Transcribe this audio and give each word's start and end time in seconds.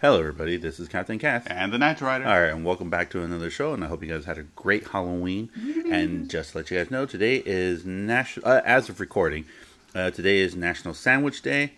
Hello, 0.00 0.20
everybody. 0.20 0.56
This 0.56 0.78
is 0.78 0.86
Captain 0.86 1.18
Cass. 1.18 1.44
And 1.48 1.72
the 1.72 1.78
Night 1.78 2.00
Rider. 2.00 2.24
All 2.24 2.40
right, 2.40 2.52
and 2.52 2.64
welcome 2.64 2.88
back 2.88 3.10
to 3.10 3.22
another 3.22 3.50
show. 3.50 3.74
And 3.74 3.82
I 3.82 3.88
hope 3.88 4.00
you 4.00 4.08
guys 4.08 4.26
had 4.26 4.38
a 4.38 4.44
great 4.44 4.86
Halloween. 4.86 5.50
And 5.90 6.30
just 6.30 6.52
to 6.52 6.58
let 6.58 6.70
you 6.70 6.78
guys 6.78 6.88
know, 6.88 7.04
today 7.04 7.42
is 7.44 7.84
national. 7.84 8.46
Uh, 8.46 8.60
as 8.64 8.88
of 8.88 9.00
recording, 9.00 9.44
uh, 9.96 10.12
today 10.12 10.38
is 10.38 10.54
National 10.54 10.94
Sandwich 10.94 11.42
Day, 11.42 11.72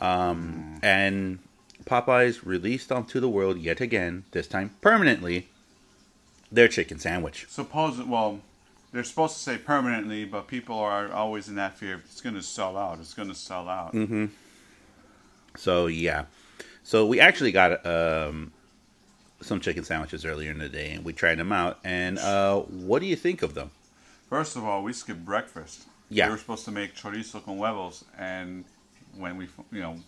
um, 0.00 0.80
and 0.82 1.40
Popeyes 1.84 2.42
released 2.42 2.90
onto 2.90 3.20
the 3.20 3.28
world 3.28 3.58
yet 3.58 3.82
again. 3.82 4.24
This 4.30 4.46
time 4.46 4.74
permanently, 4.80 5.48
their 6.50 6.68
chicken 6.68 6.98
sandwich. 6.98 7.44
Suppose 7.50 8.02
well, 8.02 8.40
they're 8.92 9.04
supposed 9.04 9.34
to 9.34 9.42
say 9.42 9.58
permanently, 9.58 10.24
but 10.24 10.48
people 10.48 10.78
are 10.78 11.12
always 11.12 11.50
in 11.50 11.56
that 11.56 11.76
fear. 11.76 12.00
It's 12.06 12.22
going 12.22 12.34
to 12.34 12.42
sell 12.42 12.78
out. 12.78 12.98
It's 12.98 13.12
going 13.12 13.28
to 13.28 13.34
sell 13.34 13.68
out. 13.68 13.92
Mm-hmm. 13.92 14.26
So 15.54 15.86
yeah, 15.86 16.24
so 16.88 17.04
we 17.04 17.20
actually 17.20 17.52
got 17.52 17.84
um, 17.84 18.50
some 19.42 19.60
chicken 19.60 19.84
sandwiches 19.84 20.24
earlier 20.24 20.50
in 20.50 20.56
the 20.56 20.70
day, 20.70 20.92
and 20.92 21.04
we 21.04 21.12
tried 21.12 21.34
them 21.34 21.52
out. 21.52 21.78
And 21.84 22.18
uh, 22.18 22.60
what 22.60 23.00
do 23.00 23.06
you 23.06 23.14
think 23.14 23.42
of 23.42 23.52
them? 23.52 23.72
First 24.30 24.56
of 24.56 24.64
all, 24.64 24.82
we 24.82 24.94
skipped 24.94 25.22
breakfast. 25.22 25.82
Yeah. 26.08 26.28
We 26.28 26.32
were 26.32 26.38
supposed 26.38 26.64
to 26.64 26.70
make 26.70 26.96
chorizo 26.96 27.44
con 27.44 27.58
huevos, 27.58 28.06
and 28.18 28.64
when 29.18 29.36
we, 29.36 29.48
you 29.70 29.82
know, 29.82 29.98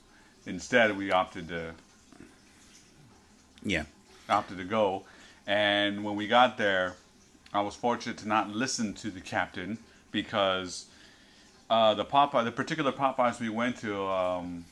instead 0.46 0.96
we 0.96 1.12
opted 1.12 1.48
to 1.48 1.74
Yeah. 3.62 3.84
opted 4.30 4.56
to 4.56 4.64
go. 4.64 5.02
And 5.46 6.02
when 6.02 6.16
we 6.16 6.26
got 6.26 6.56
there, 6.56 6.94
I 7.52 7.60
was 7.60 7.74
fortunate 7.74 8.16
to 8.18 8.26
not 8.28 8.48
listen 8.48 8.94
to 8.94 9.10
the 9.10 9.20
captain 9.20 9.76
because 10.12 10.86
uh, 11.68 11.92
the 11.92 12.06
Popeye, 12.06 12.42
the 12.42 12.50
particular 12.50 12.90
Popeyes 12.90 13.38
we 13.38 13.50
went 13.50 13.76
to, 13.80 14.02
um, 14.06 14.64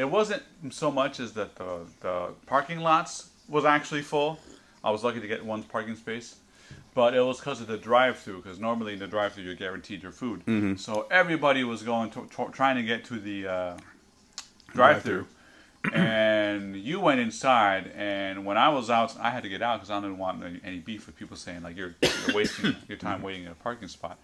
it 0.00 0.10
wasn't 0.10 0.42
so 0.70 0.90
much 0.90 1.20
as 1.20 1.32
that 1.34 1.56
the 1.56 1.80
the 2.00 2.28
parking 2.46 2.80
lots 2.80 3.30
was 3.48 3.64
actually 3.64 4.02
full. 4.02 4.38
I 4.82 4.90
was 4.90 5.04
lucky 5.04 5.20
to 5.20 5.26
get 5.26 5.44
one 5.44 5.62
parking 5.62 5.94
space, 5.94 6.36
but 6.94 7.14
it 7.14 7.20
was 7.20 7.38
because 7.38 7.60
of 7.60 7.66
the 7.66 7.76
drive-through. 7.76 8.42
Because 8.42 8.58
normally 8.58 8.94
in 8.94 8.98
the 8.98 9.06
drive-through 9.06 9.44
you're 9.44 9.54
guaranteed 9.54 10.02
your 10.02 10.12
food, 10.12 10.42
so 10.80 11.06
everybody 11.10 11.64
was 11.64 11.82
going 11.82 12.10
to, 12.12 12.26
to 12.34 12.48
trying 12.50 12.76
to 12.76 12.82
get 12.82 13.04
to 13.06 13.18
the 13.18 13.46
uh, 13.46 13.76
drive-through. 14.72 15.26
and 15.94 16.76
you 16.76 17.00
went 17.00 17.20
inside, 17.20 17.90
and 17.96 18.44
when 18.44 18.58
I 18.58 18.68
was 18.68 18.90
out, 18.90 19.16
I 19.18 19.30
had 19.30 19.42
to 19.44 19.48
get 19.48 19.62
out 19.62 19.76
because 19.80 19.90
I 19.90 19.98
didn't 20.00 20.18
want 20.18 20.44
any, 20.44 20.60
any 20.62 20.78
beef 20.78 21.06
with 21.06 21.16
people 21.16 21.36
saying 21.38 21.62
like 21.62 21.74
you're, 21.76 21.94
you're 22.02 22.36
wasting 22.36 22.76
your 22.88 22.98
time 22.98 23.22
waiting 23.22 23.44
in 23.44 23.50
a 23.50 23.54
parking 23.54 23.88
spot. 23.88 24.18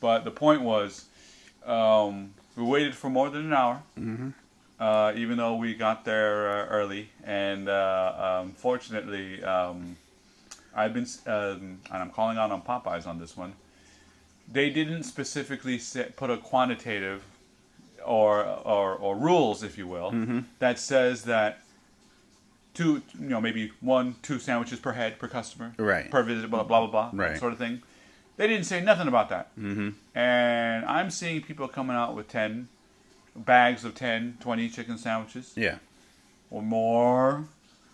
But 0.00 0.24
the 0.24 0.30
point 0.30 0.62
was, 0.62 1.06
um, 1.66 2.34
we 2.56 2.62
waited 2.64 2.94
for 2.94 3.10
more 3.10 3.28
than 3.28 3.46
an 3.46 3.52
hour, 3.52 3.82
uh, 4.80 5.12
even 5.14 5.36
though 5.36 5.54
we 5.56 5.74
got 5.74 6.04
there 6.04 6.48
uh, 6.50 6.66
early, 6.66 7.10
and 7.24 7.68
uh, 7.68 8.40
um, 8.42 8.52
fortunately, 8.52 9.42
um, 9.44 9.96
I've 10.74 10.94
been, 10.94 11.06
um, 11.26 11.78
and 11.92 12.02
I'm 12.02 12.10
calling 12.10 12.38
out 12.38 12.50
on 12.50 12.62
Popeyes 12.62 13.06
on 13.06 13.18
this 13.20 13.36
one. 13.36 13.52
They 14.50 14.70
didn't 14.70 15.04
specifically 15.04 15.78
set, 15.78 16.16
put 16.16 16.30
a 16.30 16.36
quantitative 16.38 17.22
or, 18.04 18.44
or 18.44 18.94
or 18.96 19.14
rules, 19.16 19.62
if 19.62 19.76
you 19.78 19.86
will, 19.86 20.42
that 20.58 20.78
says 20.78 21.24
that 21.24 21.60
two, 22.72 23.02
you 23.20 23.28
know, 23.28 23.40
maybe 23.40 23.72
one, 23.80 24.16
two 24.22 24.38
sandwiches 24.38 24.78
per 24.80 24.92
head 24.92 25.18
per 25.18 25.28
customer, 25.28 25.74
Right. 25.76 26.10
per 26.10 26.22
visit, 26.22 26.50
blah 26.50 26.62
blah 26.64 26.86
blah, 26.86 27.10
blah 27.10 27.24
Right. 27.26 27.38
sort 27.38 27.52
of 27.52 27.58
thing. 27.58 27.82
They 28.38 28.46
didn't 28.46 28.64
say 28.64 28.80
nothing 28.80 29.06
about 29.06 29.28
that. 29.28 29.54
Mm-hmm. 29.58 29.90
And 30.18 30.84
I'm 30.86 31.10
seeing 31.10 31.42
people 31.42 31.68
coming 31.68 31.94
out 31.94 32.16
with 32.16 32.26
10 32.28 32.68
bags 33.44 33.84
of 33.84 33.94
10, 33.94 34.38
20 34.40 34.68
chicken 34.68 34.98
sandwiches 34.98 35.52
Yeah. 35.56 35.78
or 36.50 36.62
more. 36.62 37.44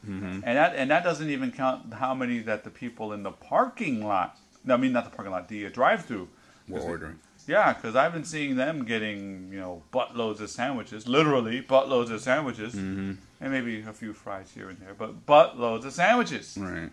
And 0.06 0.42
that 0.44 0.76
and 0.76 0.88
that 0.90 1.02
doesn't 1.02 1.30
even 1.30 1.50
count 1.50 1.92
how 1.94 2.14
many 2.14 2.38
that 2.38 2.62
the 2.62 2.70
people 2.70 3.12
in 3.12 3.24
the 3.24 3.32
parking 3.32 4.06
lot. 4.06 4.38
No, 4.64 4.74
I 4.74 4.76
mean 4.76 4.92
not 4.92 5.04
the 5.04 5.10
parking 5.10 5.32
lot, 5.32 5.48
the 5.48 5.66
uh, 5.66 5.68
drive-through. 5.68 6.28
We're 6.68 6.80
ordering. 6.80 7.18
Yeah, 7.46 7.72
because 7.72 7.94
I've 7.94 8.12
been 8.12 8.24
seeing 8.24 8.56
them 8.56 8.84
getting 8.84 9.50
you 9.52 9.58
know 9.58 9.82
buttloads 9.92 10.40
of 10.40 10.50
sandwiches, 10.50 11.06
literally 11.08 11.62
buttloads 11.62 12.10
of 12.10 12.20
sandwiches, 12.20 12.74
mm-hmm. 12.74 13.14
and 13.40 13.52
maybe 13.52 13.82
a 13.82 13.92
few 13.92 14.12
fries 14.12 14.50
here 14.54 14.68
and 14.68 14.78
there, 14.78 14.94
but 14.94 15.26
buttloads 15.26 15.84
of 15.84 15.92
sandwiches. 15.92 16.56
Right. 16.60 16.90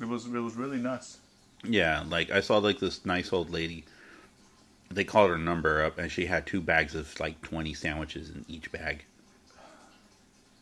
It 0.00 0.08
was 0.08 0.26
it 0.26 0.30
was 0.30 0.54
really 0.54 0.78
nuts. 0.78 1.18
Yeah, 1.64 2.04
like 2.08 2.30
I 2.30 2.40
saw 2.40 2.58
like 2.58 2.80
this 2.80 3.04
nice 3.04 3.32
old 3.32 3.50
lady. 3.50 3.84
They 4.94 5.04
called 5.04 5.30
her 5.30 5.38
number 5.38 5.82
up, 5.82 5.98
and 5.98 6.12
she 6.12 6.26
had 6.26 6.46
two 6.46 6.60
bags 6.60 6.94
of 6.94 7.18
like 7.18 7.40
twenty 7.42 7.74
sandwiches 7.74 8.30
in 8.30 8.44
each 8.48 8.70
bag, 8.70 9.04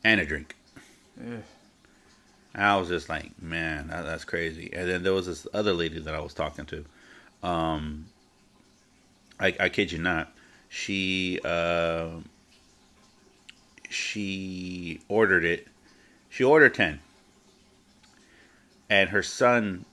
and 0.05 0.21
a 0.21 0.27
drink. 0.27 0.55
Ugh. 1.21 1.43
I 2.55 2.77
was 2.77 2.89
just 2.89 3.09
like, 3.09 3.41
man, 3.41 3.89
that, 3.89 4.05
that's 4.05 4.25
crazy. 4.25 4.71
And 4.73 4.89
then 4.89 5.03
there 5.03 5.13
was 5.13 5.27
this 5.27 5.47
other 5.55 5.73
lady 5.73 6.01
that 6.01 6.15
I 6.15 6.21
was 6.21 6.35
talking 6.35 6.67
to. 6.67 6.85
Um, 7.43 8.07
I, 9.39 9.55
I 9.59 9.69
kid 9.69 9.93
you 9.93 9.99
not. 9.99 10.33
She 10.69 11.41
uh, 11.45 12.09
she 13.89 15.01
ordered 15.09 15.45
it. 15.45 15.67
She 16.29 16.45
ordered 16.45 16.75
ten, 16.75 17.01
and 18.89 19.11
her 19.11 19.23
son 19.23 19.85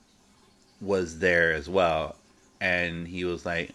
was 0.81 1.19
there 1.19 1.53
as 1.53 1.67
well. 1.69 2.15
And 2.59 3.07
he 3.07 3.23
was 3.23 3.45
like, 3.45 3.71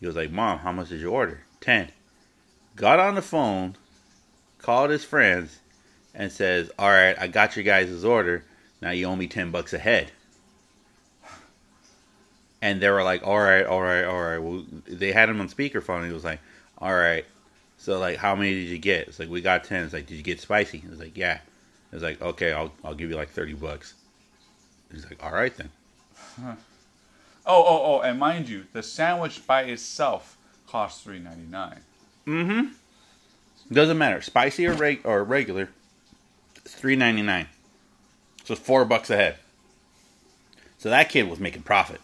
he 0.00 0.06
was 0.06 0.16
like, 0.16 0.30
"Mom, 0.30 0.58
how 0.58 0.72
much 0.72 0.88
did 0.88 1.00
you 1.00 1.10
order?" 1.10 1.40
Ten. 1.60 1.90
Got 2.74 3.00
on 3.00 3.14
the 3.14 3.22
phone, 3.22 3.76
called 4.58 4.90
his 4.90 5.04
friends, 5.04 5.60
and 6.14 6.30
says, 6.30 6.70
"All 6.78 6.90
right, 6.90 7.18
I 7.18 7.26
got 7.28 7.56
your 7.56 7.64
guys' 7.64 8.04
order. 8.04 8.44
Now 8.80 8.90
you 8.90 9.06
owe 9.06 9.16
me 9.16 9.26
ten 9.26 9.50
bucks 9.50 9.72
a 9.72 9.78
head." 9.78 10.12
And 12.60 12.80
they 12.80 12.90
were 12.90 13.02
like, 13.02 13.26
"All 13.26 13.38
right, 13.38 13.64
all 13.64 13.82
right, 13.82 14.04
all 14.04 14.20
right." 14.20 14.38
Well, 14.38 14.64
they 14.86 15.12
had 15.12 15.28
him 15.28 15.40
on 15.40 15.48
speakerphone. 15.48 15.98
And 15.98 16.06
he 16.06 16.12
was 16.12 16.24
like, 16.24 16.40
"All 16.78 16.94
right." 16.94 17.24
So 17.78 17.98
like, 17.98 18.16
how 18.16 18.34
many 18.34 18.54
did 18.54 18.68
you 18.68 18.78
get? 18.78 19.08
It's 19.08 19.18
like 19.18 19.28
we 19.28 19.40
got 19.40 19.64
ten. 19.64 19.84
It's 19.84 19.92
like, 19.92 20.06
did 20.06 20.16
you 20.16 20.22
get 20.22 20.40
spicy? 20.40 20.82
It's 20.90 21.00
like, 21.00 21.16
yeah. 21.16 21.40
It's 21.92 22.02
like, 22.02 22.20
okay, 22.20 22.52
I'll 22.52 22.72
I'll 22.84 22.94
give 22.94 23.10
you 23.10 23.16
like 23.16 23.30
thirty 23.30 23.54
bucks. 23.54 23.94
He's 24.92 25.04
like, 25.04 25.22
all 25.22 25.32
right 25.32 25.54
then. 25.56 25.70
Oh 27.46 27.64
oh 27.64 27.82
oh, 27.84 28.00
and 28.00 28.18
mind 28.18 28.48
you, 28.48 28.66
the 28.72 28.82
sandwich 28.82 29.46
by 29.46 29.62
itself 29.62 30.36
costs 30.66 31.02
three 31.02 31.20
ninety 31.20 31.46
nine. 31.48 31.80
Mm-hmm. 32.26 32.72
Doesn't 33.72 33.98
matter, 33.98 34.20
spicy 34.20 34.66
or 34.66 34.74
reg- 34.74 35.02
or 35.04 35.22
regular. 35.22 35.68
It's 36.64 36.74
three 36.74 36.96
ninety 36.96 37.22
nine. 37.22 37.46
So 38.44 38.54
it's 38.54 38.62
four 38.62 38.84
bucks 38.84 39.10
a 39.10 39.16
head. 39.16 39.36
So 40.78 40.90
that 40.90 41.08
kid 41.08 41.28
was 41.28 41.38
making 41.38 41.62
profit. 41.62 42.00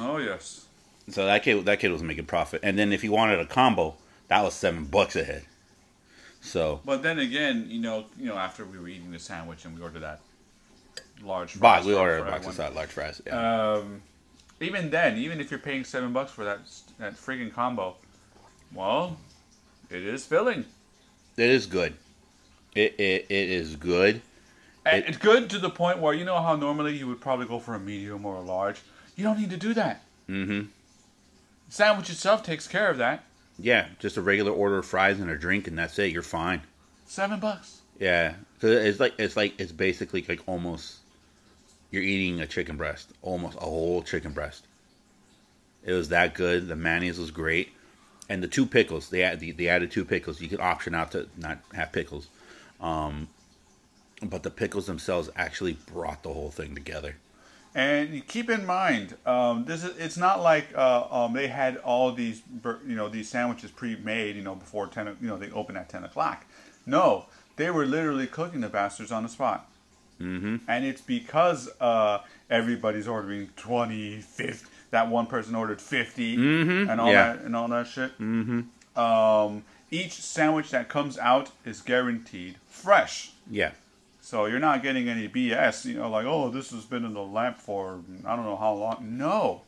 Oh 0.00 0.18
yes. 0.18 0.66
So 1.10 1.24
that 1.26 1.42
kid 1.42 1.64
that 1.66 1.80
kid 1.80 1.92
was 1.92 2.02
making 2.02 2.26
profit. 2.26 2.60
And 2.62 2.78
then 2.78 2.92
if 2.92 3.02
he 3.02 3.08
wanted 3.08 3.40
a 3.40 3.46
combo, 3.46 3.94
that 4.28 4.42
was 4.42 4.54
seven 4.54 4.84
bucks 4.84 5.16
a 5.16 5.24
head. 5.24 5.44
So 6.40 6.80
But 6.84 7.02
then 7.02 7.18
again, 7.18 7.66
you 7.68 7.80
know, 7.80 8.06
you 8.18 8.26
know, 8.26 8.36
after 8.36 8.64
we 8.64 8.78
were 8.78 8.88
eating 8.88 9.10
the 9.10 9.18
sandwich 9.18 9.64
and 9.64 9.76
we 9.76 9.82
ordered 9.82 10.00
that 10.00 10.20
large 11.22 11.58
box 11.58 11.84
we 11.84 11.94
ordered 11.94 12.20
a 12.20 12.30
box 12.30 12.46
of 12.46 12.56
that 12.56 12.74
large 12.74 12.90
fries. 12.90 13.20
Yeah. 13.26 13.72
Um, 13.72 14.02
even 14.60 14.90
then, 14.90 15.16
even 15.18 15.40
if 15.40 15.50
you're 15.50 15.60
paying 15.60 15.84
seven 15.84 16.12
bucks 16.12 16.30
for 16.32 16.44
that 16.44 16.60
that 16.98 17.14
freaking 17.14 17.52
combo, 17.52 17.96
well, 18.74 19.16
it 19.90 20.02
is 20.02 20.24
filling. 20.26 20.64
it 21.36 21.50
is 21.50 21.66
good. 21.66 21.94
It 22.74 22.94
it, 22.98 23.26
it 23.28 23.50
is 23.50 23.76
good. 23.76 24.20
And 24.84 25.02
It- 25.04 25.08
it's 25.08 25.18
good 25.18 25.50
to 25.50 25.58
the 25.58 25.70
point 25.70 25.98
where 25.98 26.14
you 26.14 26.24
know 26.24 26.40
how 26.42 26.56
normally 26.56 26.96
you 26.96 27.06
would 27.08 27.20
probably 27.20 27.46
go 27.46 27.58
for 27.58 27.74
a 27.74 27.80
medium 27.80 28.24
or 28.26 28.36
a 28.36 28.40
large. 28.40 28.80
You 29.16 29.24
don't 29.24 29.38
need 29.38 29.50
to 29.50 29.56
do 29.56 29.74
that. 29.74 30.02
Mm-hmm. 30.28 30.66
Sandwich 31.68 32.10
itself 32.10 32.42
takes 32.42 32.66
care 32.66 32.88
of 32.90 32.98
that. 32.98 33.24
Yeah, 33.58 33.86
just 33.98 34.16
a 34.16 34.22
regular 34.22 34.52
order 34.52 34.78
of 34.78 34.86
fries 34.86 35.18
and 35.18 35.28
a 35.30 35.36
drink, 35.36 35.66
and 35.66 35.76
that's 35.76 35.98
it. 35.98 36.12
You're 36.12 36.22
fine. 36.22 36.62
Seven 37.06 37.40
bucks. 37.40 37.80
Yeah, 37.98 38.34
'Cause 38.60 38.70
it's 38.70 39.00
like 39.00 39.14
it's 39.18 39.36
like 39.36 39.58
it's 39.60 39.72
basically 39.72 40.24
like 40.28 40.40
almost 40.46 40.96
you're 41.90 42.02
eating 42.02 42.40
a 42.40 42.46
chicken 42.46 42.76
breast, 42.76 43.12
almost 43.22 43.56
a 43.56 43.60
whole 43.60 44.02
chicken 44.02 44.32
breast. 44.32 44.66
It 45.84 45.92
was 45.92 46.08
that 46.10 46.34
good. 46.34 46.68
The 46.68 46.76
mayonnaise 46.76 47.18
was 47.18 47.30
great, 47.30 47.72
and 48.28 48.42
the 48.42 48.48
two 48.48 48.66
pickles. 48.66 49.08
They 49.08 49.22
add 49.22 49.40
they 49.40 49.68
added 49.68 49.90
two 49.90 50.04
pickles. 50.04 50.40
You 50.40 50.48
could 50.48 50.60
option 50.60 50.94
out 50.94 51.12
to 51.12 51.28
not 51.36 51.58
have 51.72 51.92
pickles, 51.92 52.28
um, 52.80 53.28
but 54.22 54.42
the 54.42 54.50
pickles 54.50 54.86
themselves 54.86 55.30
actually 55.36 55.74
brought 55.92 56.22
the 56.22 56.32
whole 56.32 56.50
thing 56.50 56.74
together. 56.74 57.16
And 57.74 58.26
keep 58.26 58.50
in 58.50 58.66
mind, 58.66 59.16
um, 59.24 59.64
this 59.64 59.84
is 59.84 59.96
it's 59.98 60.16
not 60.16 60.42
like 60.42 60.66
uh, 60.74 61.06
um, 61.10 61.32
they 61.32 61.48
had 61.48 61.76
all 61.78 62.12
these 62.12 62.42
you 62.64 62.96
know 62.96 63.08
these 63.08 63.28
sandwiches 63.28 63.70
pre-made 63.70 64.36
you 64.36 64.42
know 64.42 64.54
before 64.54 64.88
ten 64.88 65.16
you 65.20 65.28
know 65.28 65.36
they 65.36 65.50
open 65.52 65.76
at 65.76 65.88
ten 65.88 66.04
o'clock. 66.04 66.44
No, 66.84 67.26
they 67.56 67.70
were 67.70 67.86
literally 67.86 68.26
cooking 68.26 68.62
the 68.62 68.68
bastards 68.68 69.12
on 69.12 69.22
the 69.22 69.28
spot. 69.28 69.68
Mm-hmm. 70.20 70.56
And 70.68 70.84
it's 70.84 71.00
because 71.00 71.68
uh, 71.80 72.18
everybody's 72.50 73.06
ordering 73.08 73.50
20, 73.56 74.20
50. 74.20 74.66
That 74.90 75.08
one 75.08 75.26
person 75.26 75.54
ordered 75.54 75.80
50 75.80 76.36
Mhm, 76.36 76.90
and 76.90 77.00
all 77.00 77.12
yeah. 77.12 77.34
that 77.34 77.44
and 77.44 77.54
all 77.54 77.68
that 77.68 77.86
shit. 77.86 78.18
Mm-hmm. 78.18 78.98
Um, 78.98 79.64
each 79.90 80.12
sandwich 80.14 80.70
that 80.70 80.88
comes 80.88 81.18
out 81.18 81.50
is 81.64 81.80
guaranteed 81.82 82.56
fresh. 82.68 83.32
Yeah. 83.50 83.72
So 84.20 84.46
you're 84.46 84.58
not 84.58 84.82
getting 84.82 85.08
any 85.08 85.28
BS, 85.28 85.84
you 85.84 85.94
know, 85.98 86.10
like, 86.10 86.26
oh, 86.26 86.50
this 86.50 86.70
has 86.70 86.84
been 86.84 87.04
in 87.04 87.14
the 87.14 87.22
lamp 87.22 87.58
for 87.58 88.00
I 88.26 88.34
don't 88.36 88.44
know 88.44 88.56
how 88.56 88.74
long. 88.74 89.16
No. 89.16 89.62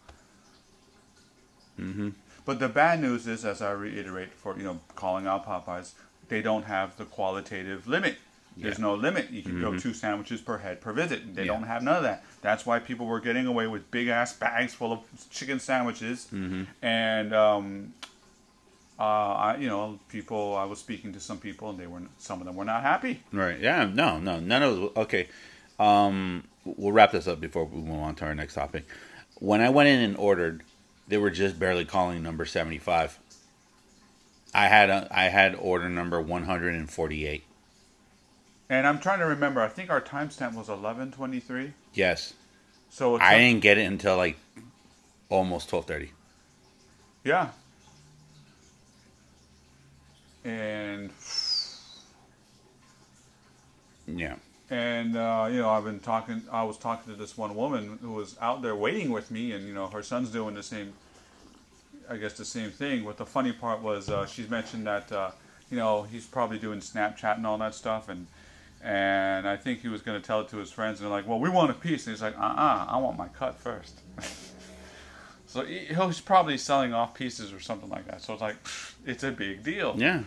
Mm-hmm. 1.78 2.10
But 2.44 2.58
the 2.58 2.68
bad 2.68 3.00
news 3.00 3.26
is, 3.26 3.44
as 3.44 3.62
I 3.62 3.70
reiterate, 3.72 4.32
for 4.32 4.56
you 4.56 4.64
know, 4.64 4.80
calling 4.96 5.26
out 5.26 5.46
Popeyes, 5.46 5.92
they 6.28 6.42
don't 6.42 6.64
have 6.64 6.96
the 6.96 7.04
qualitative 7.04 7.86
limit. 7.86 8.16
There's 8.56 8.78
Yeah. 8.78 8.82
no 8.82 8.94
limit. 8.94 9.30
You 9.30 9.42
can 9.42 9.60
go 9.60 9.78
two 9.78 9.94
sandwiches 9.94 10.40
per 10.40 10.58
head 10.58 10.80
per 10.80 10.92
visit. 10.92 11.34
They 11.34 11.42
Yeah. 11.44 11.52
don't 11.52 11.62
have 11.62 11.82
none 11.82 11.96
of 11.96 12.02
that. 12.02 12.24
That's 12.42 12.66
why 12.66 12.78
people 12.78 13.06
were 13.06 13.20
getting 13.20 13.46
away 13.46 13.66
with 13.66 13.90
big 13.90 14.08
ass 14.08 14.32
bags 14.34 14.74
full 14.74 14.92
of 14.92 15.00
chicken 15.30 15.60
sandwiches. 15.60 16.28
And 16.82 17.34
um, 17.34 17.94
uh, 18.98 19.02
I, 19.02 19.56
you 19.56 19.68
know, 19.68 19.98
people. 20.08 20.56
I 20.56 20.64
was 20.64 20.78
speaking 20.78 21.12
to 21.14 21.20
some 21.20 21.38
people, 21.38 21.70
and 21.70 21.78
they 21.78 21.86
were 21.86 22.02
some 22.18 22.40
of 22.40 22.46
them 22.46 22.56
were 22.56 22.64
not 22.66 22.82
happy. 22.82 23.22
Right. 23.32 23.58
Yeah. 23.58 23.84
No. 23.84 24.18
No. 24.18 24.40
None 24.40 24.62
of. 24.62 24.96
Okay. 24.96 25.28
Um, 25.78 26.44
we'll 26.64 26.92
wrap 26.92 27.12
this 27.12 27.26
up 27.26 27.40
before 27.40 27.64
we 27.64 27.80
move 27.80 28.00
on 28.00 28.14
to 28.16 28.26
our 28.26 28.34
next 28.34 28.54
topic. 28.54 28.86
When 29.38 29.62
I 29.62 29.70
went 29.70 29.88
in 29.88 30.00
and 30.00 30.16
ordered, 30.18 30.62
they 31.08 31.16
were 31.16 31.30
just 31.30 31.58
barely 31.58 31.86
calling 31.86 32.22
number 32.22 32.44
seventy-five. 32.44 33.18
I 34.52 34.66
had 34.66 34.90
a, 34.90 35.08
I 35.10 35.24
had 35.28 35.54
order 35.54 35.88
number 35.88 36.20
one 36.20 36.44
hundred 36.44 36.74
and 36.74 36.90
forty-eight. 36.90 37.44
And 38.70 38.86
I'm 38.86 39.00
trying 39.00 39.18
to 39.18 39.26
remember. 39.26 39.60
I 39.60 39.68
think 39.68 39.90
our 39.90 40.00
timestamp 40.00 40.54
was 40.54 40.68
11:23. 40.68 41.72
Yes. 41.92 42.34
So 42.88 43.18
I 43.18 43.36
didn't 43.36 43.60
get 43.62 43.76
it 43.78 43.82
until 43.82 44.16
like 44.16 44.38
almost 45.28 45.68
twelve 45.68 45.86
thirty. 45.86 46.12
Yeah. 47.24 47.48
And 50.44 51.10
Yeah. 54.06 54.36
and 54.70 55.16
uh, 55.16 55.48
you 55.50 55.58
know 55.58 55.70
I've 55.70 55.84
been 55.84 56.00
talking. 56.00 56.42
I 56.50 56.62
was 56.62 56.78
talking 56.78 57.12
to 57.12 57.18
this 57.18 57.36
one 57.36 57.54
woman 57.56 57.98
who 58.00 58.12
was 58.12 58.36
out 58.40 58.62
there 58.62 58.74
waiting 58.76 59.10
with 59.10 59.30
me, 59.30 59.52
and 59.52 59.66
you 59.66 59.74
know 59.74 59.88
her 59.88 60.02
son's 60.02 60.30
doing 60.30 60.54
the 60.54 60.62
same. 60.62 60.92
I 62.08 62.16
guess 62.16 62.32
the 62.34 62.44
same 62.44 62.70
thing. 62.70 63.04
What 63.04 63.18
the 63.18 63.26
funny 63.26 63.52
part 63.52 63.82
was, 63.82 64.08
uh, 64.10 64.26
she's 64.26 64.48
mentioned 64.48 64.86
that 64.86 65.12
uh, 65.12 65.30
you 65.70 65.76
know 65.76 66.02
he's 66.02 66.26
probably 66.26 66.58
doing 66.58 66.80
Snapchat 66.80 67.36
and 67.36 67.46
all 67.46 67.58
that 67.58 67.74
stuff, 67.74 68.08
and 68.08 68.26
and 68.82 69.46
I 69.46 69.56
think 69.56 69.80
he 69.80 69.88
was 69.88 70.02
going 70.02 70.20
to 70.20 70.26
tell 70.26 70.40
it 70.40 70.48
to 70.50 70.56
his 70.56 70.70
friends, 70.70 71.00
and 71.00 71.06
they're 71.06 71.16
like, 71.16 71.28
"Well, 71.28 71.38
we 71.38 71.50
want 71.50 71.70
a 71.70 71.74
piece," 71.74 72.06
and 72.06 72.14
he's 72.14 72.22
like, 72.22 72.38
"Uh, 72.38 72.42
uh 72.42 72.86
I 72.88 72.96
want 72.98 73.18
my 73.18 73.28
cut 73.28 73.58
first. 73.58 74.00
so 75.46 75.64
he, 75.64 75.78
he's 75.86 76.20
probably 76.20 76.56
selling 76.56 76.94
off 76.94 77.14
pieces 77.14 77.52
or 77.52 77.60
something 77.60 77.90
like 77.90 78.06
that. 78.06 78.22
So 78.22 78.32
it's 78.32 78.42
like, 78.42 78.56
it's 79.06 79.22
a 79.24 79.32
big 79.32 79.62
deal. 79.62 79.94
Yeah. 79.98 80.22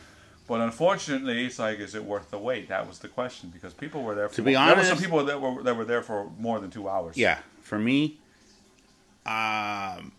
But 0.47 0.59
unfortunately, 0.59 1.45
it's 1.45 1.57
like, 1.57 1.79
is 1.79 1.95
it 1.95 2.03
worth 2.03 2.29
the 2.29 2.37
wait? 2.37 2.67
That 2.67 2.87
was 2.87 2.99
the 2.99 3.07
question 3.07 3.49
because 3.53 3.73
people 3.73 4.03
were 4.03 4.13
there. 4.13 4.27
For, 4.27 4.35
To 4.35 4.41
be 4.41 4.55
honest, 4.55 4.75
there 4.75 4.83
were 4.83 4.95
some 4.95 5.03
people 5.03 5.25
that 5.25 5.41
were 5.41 5.63
that 5.63 5.77
were 5.77 5.85
there 5.85 6.03
for 6.03 6.29
more 6.37 6.59
than 6.59 6.69
two 6.69 6.89
hours. 6.89 7.15
Yeah, 7.15 7.39
for 7.61 7.79
me, 7.79 8.17
um, 9.25 10.11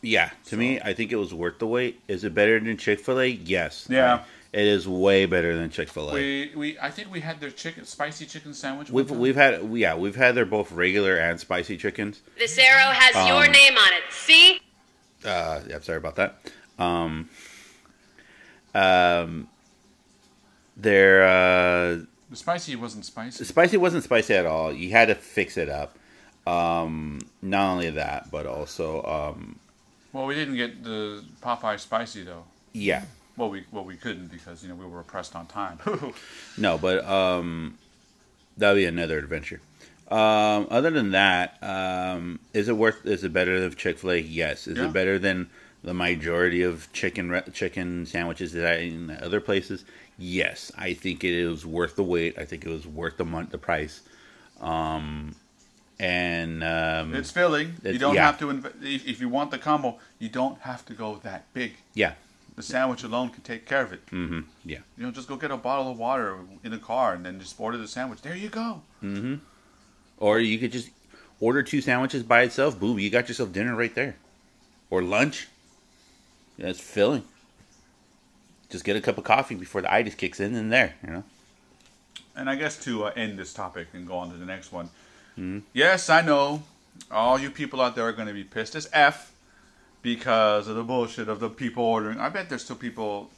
yeah, 0.00 0.30
to 0.46 0.56
me, 0.56 0.80
I 0.80 0.94
think 0.94 1.12
it 1.12 1.16
was 1.16 1.34
worth 1.34 1.58
the 1.58 1.66
wait. 1.66 2.00
Is 2.08 2.24
it 2.24 2.34
better 2.34 2.58
than 2.58 2.76
Chick 2.76 3.00
Fil 3.00 3.20
A? 3.20 3.26
Yes. 3.26 3.86
Yeah. 3.90 4.24
It 4.56 4.66
is 4.66 4.88
way 4.88 5.26
better 5.26 5.54
than 5.56 5.68
Chick 5.70 5.88
Fil 5.90 6.10
A. 6.10 6.14
We 6.14 6.52
we 6.56 6.78
I 6.78 6.90
think 6.90 7.12
we 7.12 7.20
had 7.20 7.40
their 7.40 7.50
chicken 7.50 7.84
spicy 7.84 8.24
chicken 8.26 8.54
sandwich. 8.54 8.88
We've 8.90 9.04
one 9.10 9.16
time. 9.18 9.20
we've 9.20 9.36
had 9.36 9.70
yeah 9.74 9.94
we've 9.94 10.16
had 10.16 10.34
their 10.34 10.46
both 10.46 10.72
regular 10.72 11.16
and 11.16 11.38
spicy 11.38 11.76
chickens. 11.76 12.22
This 12.38 12.56
arrow 12.58 12.92
has 12.92 13.14
your 13.28 13.44
Um, 13.44 13.52
name 13.52 13.76
on 13.76 13.92
it. 13.92 14.02
See? 14.10 14.60
Uh, 15.24 15.60
yeah, 15.68 15.80
sorry 15.80 15.98
about 15.98 16.16
that. 16.16 16.38
Um, 16.78 17.28
um, 18.74 19.48
their 20.76 21.22
uh, 21.24 22.00
the 22.30 22.36
spicy 22.36 22.76
wasn't 22.76 23.04
spicy. 23.04 23.44
spicy 23.44 23.76
wasn't 23.76 24.04
spicy 24.04 24.34
at 24.34 24.46
all. 24.46 24.72
You 24.72 24.90
had 24.90 25.08
to 25.08 25.14
fix 25.14 25.56
it 25.56 25.68
up. 25.68 25.98
Um, 26.46 27.20
not 27.42 27.72
only 27.72 27.90
that, 27.90 28.30
but 28.30 28.46
also 28.46 29.02
um, 29.02 29.58
Well, 30.12 30.26
we 30.26 30.34
didn't 30.34 30.56
get 30.56 30.84
the 30.84 31.24
Popeye 31.42 31.80
spicy 31.80 32.22
though. 32.24 32.44
yeah, 32.72 33.04
Well, 33.36 33.50
we 33.50 33.64
well 33.70 33.84
we 33.84 33.96
couldn't 33.96 34.28
because 34.28 34.62
you 34.62 34.68
know 34.68 34.74
we 34.74 34.86
were 34.86 35.02
pressed 35.02 35.36
on 35.36 35.46
time. 35.46 35.78
No, 36.58 36.78
but 36.78 37.04
um, 37.04 37.76
that'll 38.56 38.76
be 38.76 38.86
another 38.86 39.18
adventure. 39.18 39.60
Um, 40.10 40.68
other 40.70 40.90
than 40.90 41.10
that, 41.10 41.58
um, 41.62 42.38
is 42.54 42.68
it 42.68 42.76
worth? 42.76 43.04
Is 43.04 43.24
it 43.24 43.32
better 43.32 43.60
than 43.60 43.74
Chick 43.74 43.98
Fil 43.98 44.12
A? 44.12 44.18
Yes. 44.18 44.66
Is 44.66 44.78
Yeah. 44.78 44.86
it 44.86 44.92
better 44.92 45.18
than 45.18 45.50
the 45.82 45.92
majority 45.92 46.62
of 46.62 46.90
chicken 46.92 47.42
chicken 47.52 48.06
sandwiches 48.06 48.52
that 48.52 48.66
I 48.66 48.76
in 48.76 49.10
other 49.10 49.40
places? 49.40 49.84
Yes, 50.18 50.72
I 50.78 50.94
think 50.94 51.24
it 51.24 51.34
is 51.34 51.66
worth 51.66 51.96
the 51.96 52.02
wait. 52.04 52.38
I 52.38 52.44
think 52.46 52.64
it 52.64 52.70
was 52.70 52.86
worth 52.86 53.18
the 53.18 53.24
month, 53.26 53.50
the 53.50 53.58
price. 53.58 54.00
Um, 54.60 55.34
and 55.98 56.62
um, 56.64 57.14
it's 57.14 57.30
filling. 57.30 57.74
You 57.84 57.98
don't 57.98 58.14
yeah. 58.14 58.26
have 58.26 58.38
to. 58.38 58.46
Inv- 58.46 58.82
if, 58.82 59.06
if 59.06 59.20
you 59.20 59.28
want 59.28 59.50
the 59.50 59.58
combo, 59.58 59.98
you 60.18 60.28
don't 60.28 60.58
have 60.60 60.86
to 60.86 60.94
go 60.94 61.20
that 61.22 61.52
big. 61.52 61.74
yeah, 61.94 62.12
The 62.56 62.62
sandwich 62.62 63.02
alone 63.04 63.28
can 63.30 63.42
take 63.42 63.66
care 63.66 63.82
of 63.82 63.92
it. 63.92 64.00
hmm 64.08 64.40
yeah, 64.64 64.78
You 64.96 65.04
know, 65.04 65.10
just 65.12 65.28
go 65.28 65.36
get 65.36 65.50
a 65.50 65.56
bottle 65.58 65.90
of 65.92 65.98
water 65.98 66.38
in 66.64 66.70
the 66.70 66.78
car 66.78 67.12
and 67.14 67.24
then 67.24 67.38
just 67.38 67.60
order 67.60 67.76
the 67.76 67.86
sandwich. 67.86 68.22
There 68.22 68.34
you 68.34 68.48
go. 68.48 68.80
or 70.18 70.38
you 70.40 70.58
could 70.58 70.72
just 70.72 70.88
order 71.38 71.62
two 71.62 71.80
sandwiches 71.82 72.22
by 72.22 72.42
itself. 72.42 72.80
Boom, 72.80 72.98
you 72.98 73.10
got 73.10 73.28
yourself 73.28 73.52
dinner 73.52 73.76
right 73.76 73.94
there, 73.94 74.16
or 74.90 75.02
lunch. 75.02 75.48
It's 76.58 76.80
filling. 76.80 77.24
Just 78.70 78.84
get 78.84 78.96
a 78.96 79.00
cup 79.02 79.18
of 79.18 79.24
coffee 79.24 79.54
before 79.54 79.82
the 79.82 79.92
itis 79.92 80.14
kicks 80.14 80.40
in, 80.40 80.54
and 80.54 80.72
there, 80.72 80.94
you 81.04 81.10
know. 81.12 81.24
And 82.34 82.48
I 82.50 82.56
guess 82.56 82.82
to 82.84 83.04
uh, 83.04 83.12
end 83.16 83.38
this 83.38 83.52
topic 83.52 83.88
and 83.92 84.06
go 84.08 84.16
on 84.16 84.30
to 84.30 84.36
the 84.36 84.46
next 84.46 84.72
one. 84.72 84.86
Mm-hmm. 85.38 85.58
Yes, 85.74 86.08
I 86.08 86.22
know 86.22 86.62
all 87.10 87.38
you 87.38 87.50
people 87.50 87.80
out 87.82 87.94
there 87.94 88.04
are 88.08 88.12
going 88.12 88.28
to 88.28 88.34
be 88.34 88.44
pissed 88.44 88.74
as 88.74 88.88
f 88.92 89.30
because 90.06 90.68
of 90.68 90.76
the 90.76 90.84
bullshit 90.84 91.28
of 91.28 91.40
the 91.40 91.50
people 91.50 91.82
ordering. 91.82 92.20
I 92.20 92.28
bet 92.28 92.48
there's 92.48 92.62
still 92.62 92.76
people 92.76 93.28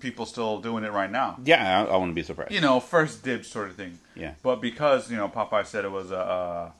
people 0.00 0.26
still 0.26 0.60
doing 0.60 0.82
it 0.82 0.90
right 0.90 1.10
now. 1.10 1.38
Yeah, 1.44 1.82
I, 1.82 1.84
I 1.84 1.96
wouldn't 1.96 2.16
be 2.16 2.24
surprised. 2.24 2.50
You 2.50 2.60
know, 2.60 2.80
first 2.80 3.22
dibs 3.22 3.46
sort 3.46 3.70
of 3.70 3.76
thing. 3.76 4.00
Yeah. 4.16 4.34
But 4.42 4.60
because 4.60 5.08
you 5.12 5.16
know 5.16 5.28
Popeye 5.28 5.64
said 5.64 5.84
it 5.84 5.92
was 5.92 6.10
a, 6.10 6.18
uh, 6.18 6.70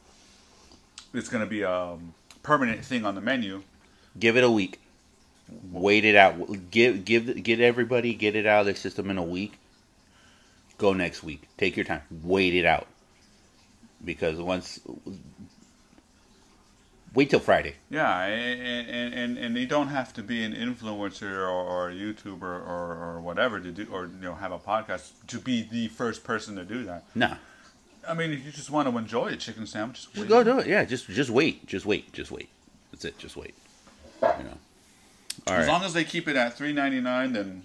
it's 1.14 1.29
going 1.29 1.44
to 1.44 1.49
be 1.49 1.62
a 1.62 1.96
permanent 2.43 2.85
thing 2.85 3.06
on 3.06 3.14
the 3.14 3.20
menu. 3.20 3.62
Give 4.19 4.37
it 4.37 4.43
a 4.43 4.50
week. 4.50 4.81
Wait 5.70 6.05
it 6.05 6.17
out. 6.17 6.34
Give 6.73 7.05
give 7.05 7.41
get 7.41 7.61
everybody 7.61 8.14
get 8.14 8.34
it 8.34 8.44
out 8.44 8.61
of 8.61 8.67
their 8.67 8.75
system 8.75 9.08
in 9.08 9.19
a 9.19 9.23
week. 9.23 9.52
Go 10.79 10.94
next 10.94 11.23
week. 11.23 11.49
Take 11.56 11.76
your 11.76 11.84
time. 11.84 12.02
Wait 12.25 12.56
it 12.56 12.67
out. 12.67 12.89
Because 14.05 14.41
once 14.41 14.81
wait 17.19 17.31
till 17.31 17.41
Friday. 17.41 17.75
Yeah, 17.91 18.25
and 18.25 19.13
and, 19.13 19.37
and, 19.37 19.56
they 19.56 19.67
don't 19.67 19.89
have 19.89 20.13
to 20.15 20.22
be 20.22 20.44
an 20.44 20.55
influencer 20.55 21.32
or, 21.32 21.48
or 21.51 21.91
a 21.91 21.93
YouTuber 21.93 22.43
or, 22.43 22.84
or 23.03 23.20
whatever 23.20 23.58
to 23.58 23.72
do, 23.72 23.89
or 23.91 24.06
you 24.06 24.20
know, 24.20 24.34
have 24.34 24.53
a 24.53 24.58
podcast 24.58 25.10
to 25.27 25.41
be 25.41 25.63
the 25.63 25.89
first 25.89 26.22
person 26.22 26.55
to 26.55 26.65
do 26.65 26.84
that. 26.84 27.05
Nah. 27.17 27.37
I 28.08 28.15
mean, 28.15 28.31
if 28.32 28.46
you 28.46 28.53
just 28.53 28.70
want 28.70 28.89
to 28.89 28.96
enjoy 28.96 29.27
a 29.27 29.37
chicken 29.37 29.67
sandwich, 29.67 30.03
just 30.03 30.15
Just 30.15 30.29
go 30.29 30.44
do 30.44 30.60
it. 30.60 30.69
Yeah, 30.69 30.84
just 30.84 31.08
just 31.08 31.31
wait. 31.31 31.67
Just 31.67 31.84
wait. 31.84 32.13
Just 32.13 32.31
wait. 32.31 32.48
That's 32.93 33.05
it. 33.05 33.19
Just 33.19 33.37
wait. 33.37 33.55
You 34.22 34.29
know. 34.29 34.58
All 35.46 35.55
As 35.55 35.67
right. 35.67 35.72
long 35.72 35.82
as 35.82 35.93
they 35.93 36.05
keep 36.05 36.29
it 36.29 36.37
at 36.37 36.56
three 36.56 36.72
ninety 36.72 37.01
nine, 37.01 37.32
then 37.32 37.65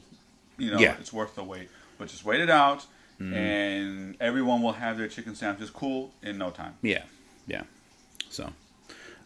you 0.57 0.71
know 0.71 0.79
Yeah. 0.79 0.95
It's 0.99 1.13
worth 1.13 1.35
the 1.35 1.43
wait. 1.43 1.69
But 1.99 2.07
just 2.07 2.25
wait 2.25 2.41
it 2.41 2.49
out, 2.49 2.87
mm. 3.21 3.33
and 3.33 4.15
everyone 4.19 4.63
will 4.63 4.73
have 4.73 4.97
their 4.97 5.07
chicken 5.07 5.35
sandwiches 5.35 5.69
cool 5.69 6.11
in 6.23 6.39
no 6.39 6.49
time. 6.49 6.73
Yeah, 6.81 7.03
yeah. 7.45 7.63
So, 8.31 8.51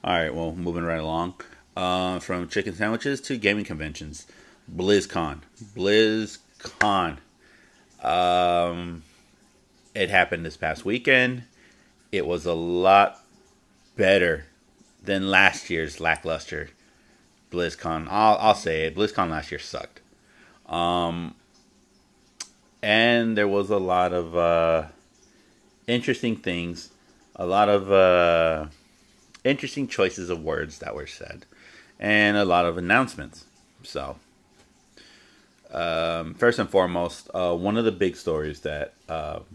all 0.04 0.14
right. 0.14 0.34
Well, 0.34 0.56
moving 0.56 0.84
right 0.84 1.00
along 1.00 1.36
uh, 1.76 2.20
from 2.20 2.48
chicken 2.48 2.74
sandwiches 2.74 3.22
to 3.22 3.38
gaming 3.38 3.66
conventions. 3.66 4.28
BlizzCon, 4.74 5.40
BlizzCon. 5.76 7.18
Um, 8.04 9.04
it 9.96 10.10
happened 10.10 10.46
this 10.46 10.58
past 10.58 10.86
weekend. 10.86 11.44
It 12.12 12.26
was 12.26 12.46
a 12.46 12.54
lot 12.54 13.20
better 13.96 14.46
than 15.04 15.30
last 15.30 15.70
year's 15.70 16.00
lackluster 16.00 16.70
BlizzCon. 17.52 18.08
I'll, 18.10 18.38
I'll 18.38 18.56
say 18.56 18.86
it. 18.86 18.96
BlizzCon 18.96 19.30
last 19.30 19.52
year 19.52 19.60
sucked. 19.60 20.02
Um, 20.68 21.34
and 22.82 23.38
there 23.38 23.48
was 23.48 23.70
a 23.70 23.78
lot 23.78 24.14
of 24.14 24.36
uh, 24.36 24.86
interesting 25.88 26.36
things 26.36 26.90
a 27.38 27.46
lot 27.46 27.70
of 27.70 27.92
uh, 27.92 28.66
interesting 29.44 29.88
choices 29.88 30.30
of 30.30 30.44
words 30.44 30.80
that 30.80 30.96
were 30.96 31.08
said, 31.08 31.46
and 32.00 32.38
a 32.38 32.46
lot 32.46 32.66
of 32.66 32.78
announcements. 32.78 33.46
So, 33.84 34.18
um, 35.72 36.34
first 36.34 36.60
and 36.60 36.70
foremost, 36.70 37.30
uh, 37.34 37.56
one 37.56 37.78
of 37.78 37.86
the 37.86 37.92
big 37.92 38.16
stories 38.16 38.62
that 38.62 38.94
um 39.10 39.46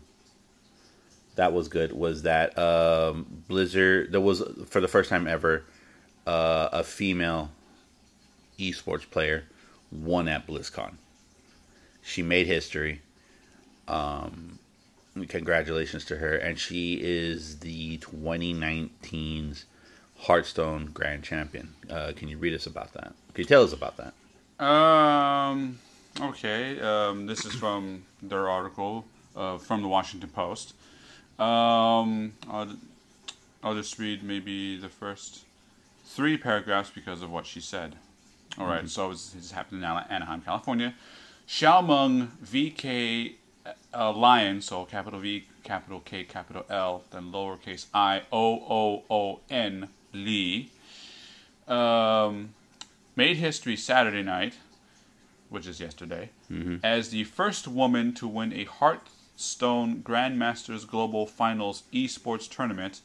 that 1.34 1.52
was 1.52 1.68
good 1.68 1.92
was 1.92 2.22
that 2.22 2.56
um, 2.58 3.26
Blizzard 3.48 4.12
there 4.12 4.20
was 4.20 4.42
for 4.66 4.80
the 4.80 4.88
first 4.88 5.08
time 5.08 5.26
ever 5.26 5.64
uh, 6.26 6.68
a 6.72 6.84
female 6.84 7.50
esports 8.58 9.08
player 9.08 9.44
won 9.90 10.28
at 10.28 10.46
BlizzCon. 10.46 10.94
She 12.02 12.22
made 12.22 12.46
history. 12.46 13.00
Um, 13.88 14.58
congratulations 15.28 16.04
to 16.06 16.16
her, 16.16 16.34
and 16.34 16.58
she 16.58 16.98
is 17.02 17.58
the 17.60 17.98
2019's 17.98 19.66
Hearthstone 20.22 20.86
Grand 20.94 21.24
Champion. 21.24 21.74
Uh, 21.90 22.12
can 22.14 22.28
you 22.28 22.38
read 22.38 22.54
us 22.54 22.66
about 22.66 22.92
that? 22.92 23.12
Can 23.34 23.42
you 23.42 23.44
tell 23.44 23.64
us 23.64 23.72
about 23.72 23.96
that? 23.96 24.64
Um. 24.64 25.78
Okay. 26.20 26.80
Um. 26.80 27.26
This 27.26 27.44
is 27.44 27.54
from 27.54 28.04
their 28.22 28.48
article 28.48 29.04
uh, 29.36 29.58
from 29.58 29.82
the 29.82 29.88
Washington 29.88 30.30
Post. 30.30 30.74
Um. 31.38 32.34
I'll, 32.48 32.76
I'll 33.64 33.74
just 33.74 33.98
read 33.98 34.22
maybe 34.22 34.76
the 34.76 34.88
first 34.88 35.44
three 36.04 36.36
paragraphs 36.36 36.90
because 36.90 37.22
of 37.22 37.30
what 37.30 37.46
she 37.46 37.60
said. 37.60 37.96
All 38.58 38.66
right, 38.66 38.86
So 38.86 39.10
it's, 39.12 39.30
this 39.30 39.50
happened 39.50 39.82
in 39.82 39.88
Anaheim, 39.88 40.42
California. 40.42 40.94
Xiaomeng 41.48 42.28
VK 42.44 43.32
uh, 43.94 44.12
Lion, 44.12 44.60
so 44.60 44.84
capital 44.84 45.20
V, 45.20 45.46
capital 45.64 46.00
K, 46.00 46.24
capital 46.24 46.66
L, 46.68 47.02
then 47.10 47.32
lowercase 47.32 47.86
I 47.94 48.22
O 48.30 48.54
O 48.68 49.04
O 49.08 49.40
N 49.48 49.88
Li. 50.12 50.70
Um, 51.68 52.54
made 53.16 53.36
history 53.36 53.76
Saturday 53.76 54.22
night, 54.22 54.54
which 55.48 55.66
is 55.66 55.80
yesterday, 55.80 56.30
as 56.82 57.10
the 57.10 57.24
first 57.24 57.68
woman 57.68 58.12
to 58.14 58.26
win 58.26 58.52
a 58.52 58.64
Hearthstone 58.64 60.02
Grandmasters 60.02 60.86
Global 60.86 61.26
Finals 61.26 61.84
esports 61.92 62.48
tournament 62.50 63.00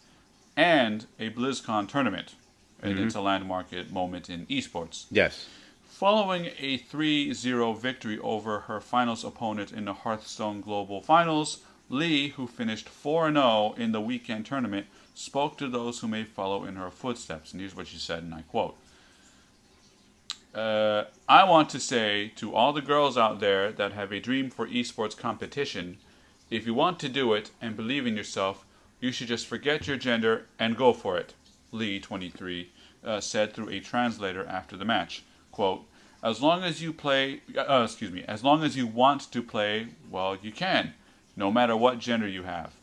and 0.55 1.05
a 1.19 1.29
BlizzCon 1.29 1.87
tournament. 1.87 2.35
And 2.81 2.99
it's 2.99 3.15
a 3.15 3.21
landmark 3.21 3.67
moment 3.91 4.29
in 4.29 4.45
esports. 4.47 5.05
Yes. 5.11 5.47
Following 5.83 6.51
a 6.59 6.77
3 6.77 7.33
0 7.33 7.73
victory 7.73 8.19
over 8.19 8.59
her 8.61 8.79
finals 8.79 9.23
opponent 9.23 9.71
in 9.71 9.85
the 9.85 9.93
Hearthstone 9.93 10.61
Global 10.61 11.01
Finals, 11.01 11.61
Li, 11.89 12.29
who 12.29 12.45
finished 12.45 12.87
4 12.87 13.31
0 13.33 13.73
in 13.77 13.93
the 13.93 14.01
weekend 14.01 14.45
tournament, 14.45 14.85
spoke 15.17 15.57
to 15.57 15.67
those 15.67 15.99
who 15.99 16.07
may 16.07 16.23
follow 16.23 16.63
in 16.63 16.75
her 16.75 16.91
footsteps. 16.91 17.51
And 17.51 17.59
here's 17.59 17.75
what 17.75 17.87
she 17.87 17.97
said, 17.97 18.23
and 18.23 18.33
I 18.33 18.41
quote 18.41 18.77
uh, 20.53 21.05
I 21.29 21.43
want 21.43 21.69
to 21.69 21.79
say 21.79 22.31
to 22.37 22.55
all 22.55 22.73
the 22.73 22.81
girls 22.81 23.17
out 23.17 23.39
there 23.39 23.71
that 23.71 23.93
have 23.93 24.11
a 24.11 24.19
dream 24.19 24.49
for 24.49 24.67
esports 24.67 25.15
competition 25.15 25.97
if 26.49 26.65
you 26.65 26.73
want 26.73 26.97
to 26.99 27.09
do 27.09 27.33
it 27.33 27.51
and 27.61 27.75
believe 27.75 28.07
in 28.07 28.15
yourself, 28.15 28.65
you 29.01 29.11
should 29.11 29.27
just 29.27 29.47
forget 29.47 29.85
your 29.85 29.97
gender 29.97 30.45
and 30.57 30.77
go 30.77 30.93
for 30.93 31.17
it. 31.17 31.33
Li, 31.71 31.99
23, 31.99 32.71
uh, 33.03 33.19
said 33.19 33.53
through 33.53 33.69
a 33.69 33.81
translator 33.81 34.45
after 34.45 34.77
the 34.77 34.85
match. 34.85 35.23
Quote, 35.51 35.83
as 36.23 36.41
long 36.41 36.63
as 36.63 36.81
you 36.81 36.93
play, 36.93 37.41
uh, 37.57 37.83
excuse 37.83 38.11
me, 38.11 38.23
as 38.27 38.43
long 38.43 38.63
as 38.63 38.77
you 38.77 38.87
want 38.87 39.29
to 39.31 39.43
play, 39.43 39.87
well, 40.09 40.37
you 40.41 40.51
can, 40.51 40.93
no 41.35 41.51
matter 41.51 41.75
what 41.75 41.99
gender 41.99 42.27
you 42.27 42.43
have. 42.43 42.76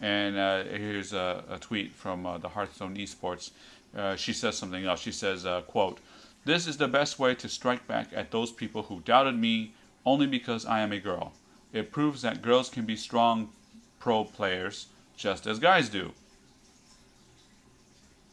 And 0.00 0.36
uh, 0.36 0.64
here's 0.64 1.12
a, 1.12 1.44
a 1.48 1.58
tweet 1.58 1.92
from 1.94 2.26
uh, 2.26 2.38
the 2.38 2.48
Hearthstone 2.48 2.96
Esports. 2.96 3.50
Uh, 3.96 4.16
she 4.16 4.32
says 4.32 4.56
something 4.56 4.84
else. 4.84 5.00
She 5.00 5.12
says, 5.12 5.46
uh, 5.46 5.62
quote, 5.62 6.00
This 6.44 6.66
is 6.66 6.76
the 6.76 6.88
best 6.88 7.18
way 7.18 7.34
to 7.34 7.48
strike 7.48 7.86
back 7.86 8.08
at 8.14 8.30
those 8.30 8.52
people 8.52 8.84
who 8.84 9.00
doubted 9.00 9.36
me 9.36 9.72
only 10.04 10.26
because 10.26 10.66
I 10.66 10.80
am 10.80 10.92
a 10.92 10.98
girl. 10.98 11.32
It 11.72 11.92
proves 11.92 12.22
that 12.22 12.42
girls 12.42 12.68
can 12.68 12.84
be 12.84 12.96
strong 12.96 13.50
pro 13.98 14.24
players 14.24 14.86
just 15.16 15.46
as 15.46 15.58
guys 15.58 15.88
do. 15.88 16.12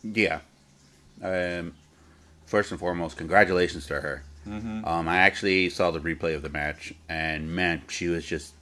Yeah. 0.04 0.40
Um, 1.22 1.74
first 2.46 2.72
and 2.72 2.80
foremost, 2.80 3.18
congratulations 3.18 3.86
to 3.88 4.02
her. 4.02 4.24
Um, 4.86 5.08
I 5.08 5.18
actually 5.20 5.70
saw 5.70 5.92
the 5.92 6.02
replay 6.02 6.36
of 6.36 6.42
the 6.42 6.50
match, 6.50 6.94
and 7.08 7.50
man, 7.56 7.82
she 7.88 8.10
was 8.10 8.26
just 8.26 8.54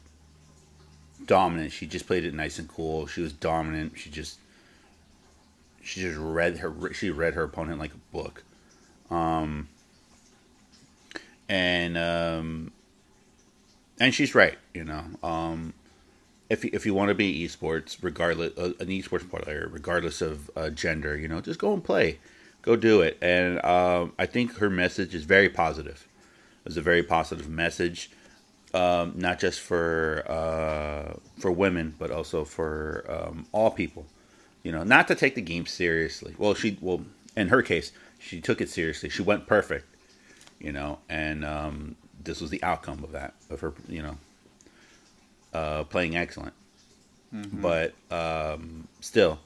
dominant. 1.26 1.72
She 1.72 1.88
just 1.88 2.08
played 2.08 2.26
it 2.26 2.34
nice 2.34 2.60
and 2.60 2.68
cool. 2.68 3.08
She 3.08 3.22
was 3.22 3.34
dominant. 3.34 3.94
She 3.98 4.10
just 4.10 4.40
she 5.84 6.02
just 6.02 6.18
read 6.20 6.58
her 6.58 6.94
she 6.94 7.10
read 7.10 7.34
her 7.34 7.44
opponent 7.44 7.80
like 7.80 7.94
a 7.94 8.16
book. 8.16 8.44
Um, 9.10 9.68
and 11.50 11.98
um, 11.98 12.72
and 14.00 14.14
she's 14.14 14.34
right. 14.34 14.58
You 14.74 14.86
know, 14.86 15.04
um, 15.22 15.74
if 16.50 16.64
you, 16.64 16.72
if 16.74 16.86
you 16.86 16.94
want 16.94 17.10
to 17.10 17.16
be 17.16 17.48
esports, 17.48 17.98
regardless 18.02 18.58
uh, 18.58 18.74
an 18.80 18.88
esports 18.88 19.30
player, 19.30 19.70
regardless 19.72 20.22
of 20.22 20.50
uh, 20.56 20.70
gender, 20.70 21.18
you 21.18 21.28
know, 21.28 21.42
just 21.42 21.60
go 21.60 21.74
and 21.74 21.84
play, 21.84 22.20
go 22.62 22.76
do 22.76 23.02
it. 23.02 23.18
And 23.22 23.64
um, 23.66 24.14
I 24.18 24.26
think 24.26 24.58
her 24.58 24.70
message 24.70 25.14
is 25.14 25.24
very 25.24 25.50
positive. 25.50 26.08
It's 26.66 26.78
a 26.78 26.82
very 26.82 27.04
positive 27.04 27.50
message, 27.50 28.12
um, 28.74 29.14
not 29.16 29.40
just 29.40 29.60
for 29.60 30.24
uh, 30.30 31.14
for 31.40 31.52
women, 31.52 31.96
but 32.00 32.12
also 32.12 32.46
for 32.46 33.06
um, 33.10 33.46
all 33.52 33.72
people. 33.72 34.06
You 34.64 34.72
know, 34.72 34.84
not 34.84 35.08
to 35.08 35.16
take 35.16 35.36
the 35.36 35.42
game 35.42 35.66
seriously. 35.66 36.36
Well, 36.38 36.54
she 36.54 36.78
well 36.82 37.02
in 37.36 37.50
her 37.50 37.62
case, 37.62 37.92
she 38.20 38.40
took 38.42 38.62
it 38.62 38.70
seriously. 38.70 39.10
She 39.10 39.22
went 39.22 39.48
perfect. 39.48 39.88
You 40.60 40.72
know, 40.72 41.00
and 41.10 41.44
um, 41.44 41.96
this 42.24 42.40
was 42.40 42.52
the 42.52 42.62
outcome 42.64 43.04
of 43.04 43.12
that 43.14 43.34
of 43.50 43.60
her. 43.62 43.74
You 43.88 44.04
know, 44.04 44.18
uh, 45.54 45.84
playing 45.86 46.16
excellent. 46.16 46.54
But 47.62 47.94
um, 48.12 48.88
still, 49.00 49.40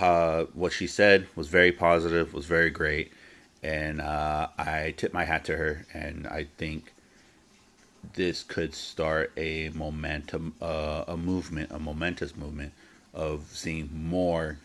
uh, 0.00 0.44
what 0.54 0.72
she 0.72 0.86
said 0.86 1.26
was 1.34 1.48
very 1.48 1.72
positive, 1.72 2.32
was 2.32 2.46
very 2.46 2.70
great, 2.70 3.12
and 3.62 4.00
uh, 4.00 4.48
I 4.56 4.94
tip 4.96 5.12
my 5.12 5.24
hat 5.24 5.44
to 5.46 5.56
her. 5.56 5.86
And 5.92 6.26
I 6.26 6.46
think 6.56 6.92
this 8.14 8.42
could 8.42 8.74
start 8.74 9.32
a 9.36 9.70
momentum, 9.70 10.54
uh, 10.60 11.04
a 11.06 11.16
movement, 11.16 11.70
a 11.70 11.78
momentous 11.78 12.36
movement 12.36 12.72
of 13.14 13.44
seeing 13.52 13.90
more 13.92 14.58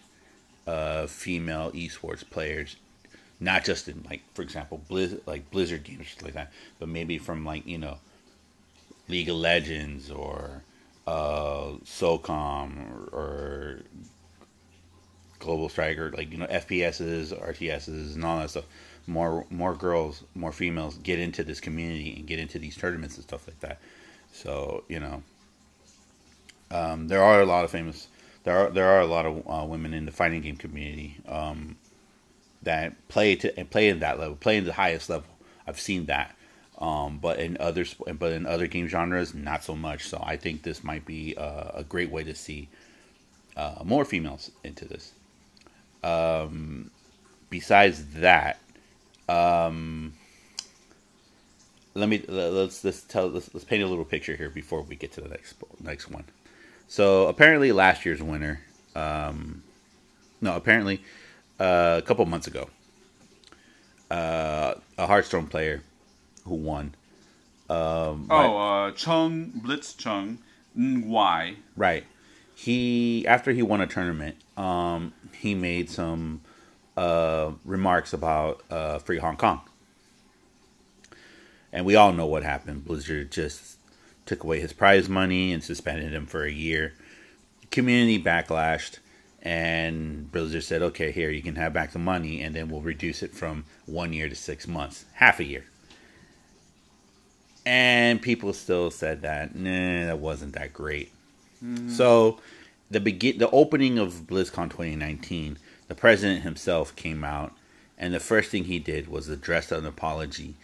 uh, 0.68 1.08
female 1.08 1.72
esports 1.72 2.28
players, 2.28 2.76
not 3.40 3.64
just 3.64 3.88
in 3.88 4.04
like, 4.10 4.22
for 4.34 4.42
example, 4.42 4.82
Blizz, 4.90 5.20
like 5.26 5.50
Blizzard 5.52 5.84
games 5.84 6.16
like 6.22 6.34
that, 6.34 6.52
but 6.80 6.90
maybe 6.90 7.18
from 7.18 7.46
like 7.46 7.66
you 7.68 7.78
know 7.78 7.98
League 9.08 9.30
of 9.30 9.36
Legends 9.36 10.10
or 10.10 10.64
uh, 11.08 11.74
SOCOM 11.84 13.12
or, 13.12 13.18
or 13.18 13.80
Global 15.40 15.70
Striker, 15.70 16.12
like 16.12 16.32
you 16.32 16.38
know 16.38 16.48
FPSs, 16.48 17.28
RTSs, 17.40 18.16
and 18.16 18.26
all 18.26 18.40
that 18.40 18.50
stuff. 18.50 18.66
More 19.08 19.46
more 19.50 19.76
girls, 19.76 20.24
more 20.34 20.52
females 20.52 20.98
get 20.98 21.20
into 21.20 21.44
this 21.44 21.60
community 21.60 22.16
and 22.16 22.28
get 22.28 22.40
into 22.40 22.60
these 22.60 22.76
tournaments 22.76 23.16
and 23.16 23.24
stuff 23.24 23.48
like 23.48 23.60
that. 23.60 23.80
So 24.32 24.84
you 24.88 25.00
know, 25.00 25.24
um, 26.72 27.08
there 27.08 27.24
are 27.24 27.42
a 27.42 27.46
lot 27.46 27.64
of 27.64 27.72
famous. 27.72 28.08
There 28.44 28.58
are 28.58 28.70
there 28.70 28.88
are 28.88 29.02
a 29.02 29.08
lot 29.08 29.26
of 29.26 29.44
uh, 29.48 29.66
women 29.66 29.94
in 29.94 30.06
the 30.06 30.12
fighting 30.12 30.42
game 30.42 30.58
community 30.58 31.18
um, 31.28 31.78
that 32.64 33.08
play 33.08 33.36
to 33.38 33.58
and 33.58 33.70
play 33.70 33.90
in 33.90 34.00
that 34.00 34.20
level, 34.20 34.36
play 34.36 34.58
in 34.58 34.66
the 34.66 34.74
highest 34.74 35.10
level. 35.10 35.30
I've 35.68 35.80
seen 35.80 36.06
that. 36.06 36.36
Um, 36.78 37.20
but 37.20 37.40
in 37.40 37.58
other 37.60 37.86
but 38.18 38.34
in 38.34 38.46
other 38.46 38.68
game 38.68 38.88
genres, 38.88 39.34
not 39.34 39.64
so 39.64 39.76
much. 39.76 40.08
So 40.08 40.22
I 40.22 40.36
think 40.36 40.64
this 40.64 40.84
might 40.84 41.06
be 41.06 41.36
uh, 41.38 41.72
a 41.74 41.84
great 41.84 42.10
way 42.10 42.24
to 42.24 42.36
see 42.36 42.68
uh, 43.56 43.82
more 43.84 44.04
females 44.04 44.52
into 44.64 44.86
this. 44.86 45.14
Um, 46.04 46.92
besides 47.50 48.06
that, 48.16 48.60
um, 49.30 50.14
let 51.94 52.10
me 52.10 52.24
let's 52.28 52.84
let's 52.84 53.02
tell 53.04 53.28
let's, 53.28 53.54
let's 53.54 53.64
paint 53.66 53.84
a 53.84 53.88
little 53.88 54.06
picture 54.06 54.36
here 54.36 54.50
before 54.50 54.82
we 54.82 54.96
get 54.96 55.12
to 55.14 55.22
the 55.22 55.30
next 55.30 55.56
next 55.82 56.10
one. 56.10 56.26
So 56.88 57.28
apparently, 57.28 57.72
last 57.72 58.06
year's 58.06 58.22
winner, 58.22 58.62
um, 58.96 59.64
no, 60.42 60.56
apparently 60.56 61.02
uh, 61.60 62.00
a 62.04 62.06
couple 62.06 62.26
months 62.26 62.48
ago, 62.48 62.70
uh, 64.12 64.76
a 64.98 65.08
Hearthstone 65.08 65.48
player 65.48 65.82
who 66.46 66.56
won. 66.56 66.94
Um, 67.70 68.28
right- 68.30 68.46
Oh, 68.46 68.58
uh, 68.58 68.92
Chung, 68.92 69.52
Blitzchung, 69.64 70.38
Y. 70.76 71.56
Right. 71.76 72.04
He 72.54 73.26
after 73.28 73.52
he 73.52 73.62
won 73.62 73.82
a 73.82 73.88
tournament, 73.88 74.38
um, 74.58 75.14
he 75.40 75.56
made 75.56 75.90
some 75.90 76.42
uh, 76.98 77.52
remarks 77.64 78.14
about 78.14 78.64
uh, 78.70 79.00
free 79.00 79.18
Hong 79.18 79.38
Kong, 79.38 79.62
and 81.72 81.86
we 81.86 81.96
all 81.96 82.14
know 82.14 82.26
what 82.26 82.44
happened. 82.44 82.86
Blizzard 82.86 83.32
just 83.32 83.78
took 84.26 84.44
away 84.44 84.60
his 84.60 84.74
prize 84.74 85.08
money 85.08 85.52
and 85.52 85.64
suspended 85.64 86.14
him 86.14 86.26
for 86.26 86.44
a 86.44 86.52
year. 86.52 86.94
Community 87.72 88.22
backlashed, 88.22 89.00
and 89.42 90.32
Blizzard 90.32 90.64
said, 90.64 90.82
"Okay, 90.82 91.12
here 91.12 91.30
you 91.30 91.42
can 91.42 91.56
have 91.56 91.74
back 91.74 91.92
the 91.92 92.00
money, 92.00 92.42
and 92.42 92.56
then 92.56 92.70
we'll 92.70 92.82
reduce 92.82 93.22
it 93.24 93.34
from 93.34 93.66
one 93.86 94.14
year 94.14 94.30
to 94.30 94.36
six 94.36 94.68
months, 94.68 95.06
half 95.14 95.40
a 95.40 95.44
year." 95.44 95.66
And 97.66 98.22
people 98.22 98.54
still 98.54 98.92
said 98.92 99.24
that, 99.24 99.56
nah, 99.56 100.06
that 100.06 100.20
wasn't 100.20 100.54
that 100.54 100.72
great. 100.72 101.12
So 101.90 102.40
the 102.92 103.00
begin 103.00 103.40
the 103.40 103.50
opening 103.50 103.98
of 103.98 104.28
BlizzCon 104.28 104.70
2019, 104.70 105.58
the 105.88 105.96
president 105.96 106.44
himself 106.44 106.96
came 106.96 107.24
out, 107.24 107.54
and 107.98 108.14
the 108.14 108.20
first 108.20 108.52
thing 108.52 108.66
he 108.66 108.80
did 108.80 109.08
was 109.08 109.30
address 109.30 109.72
an 109.72 109.86
apology 109.86 110.56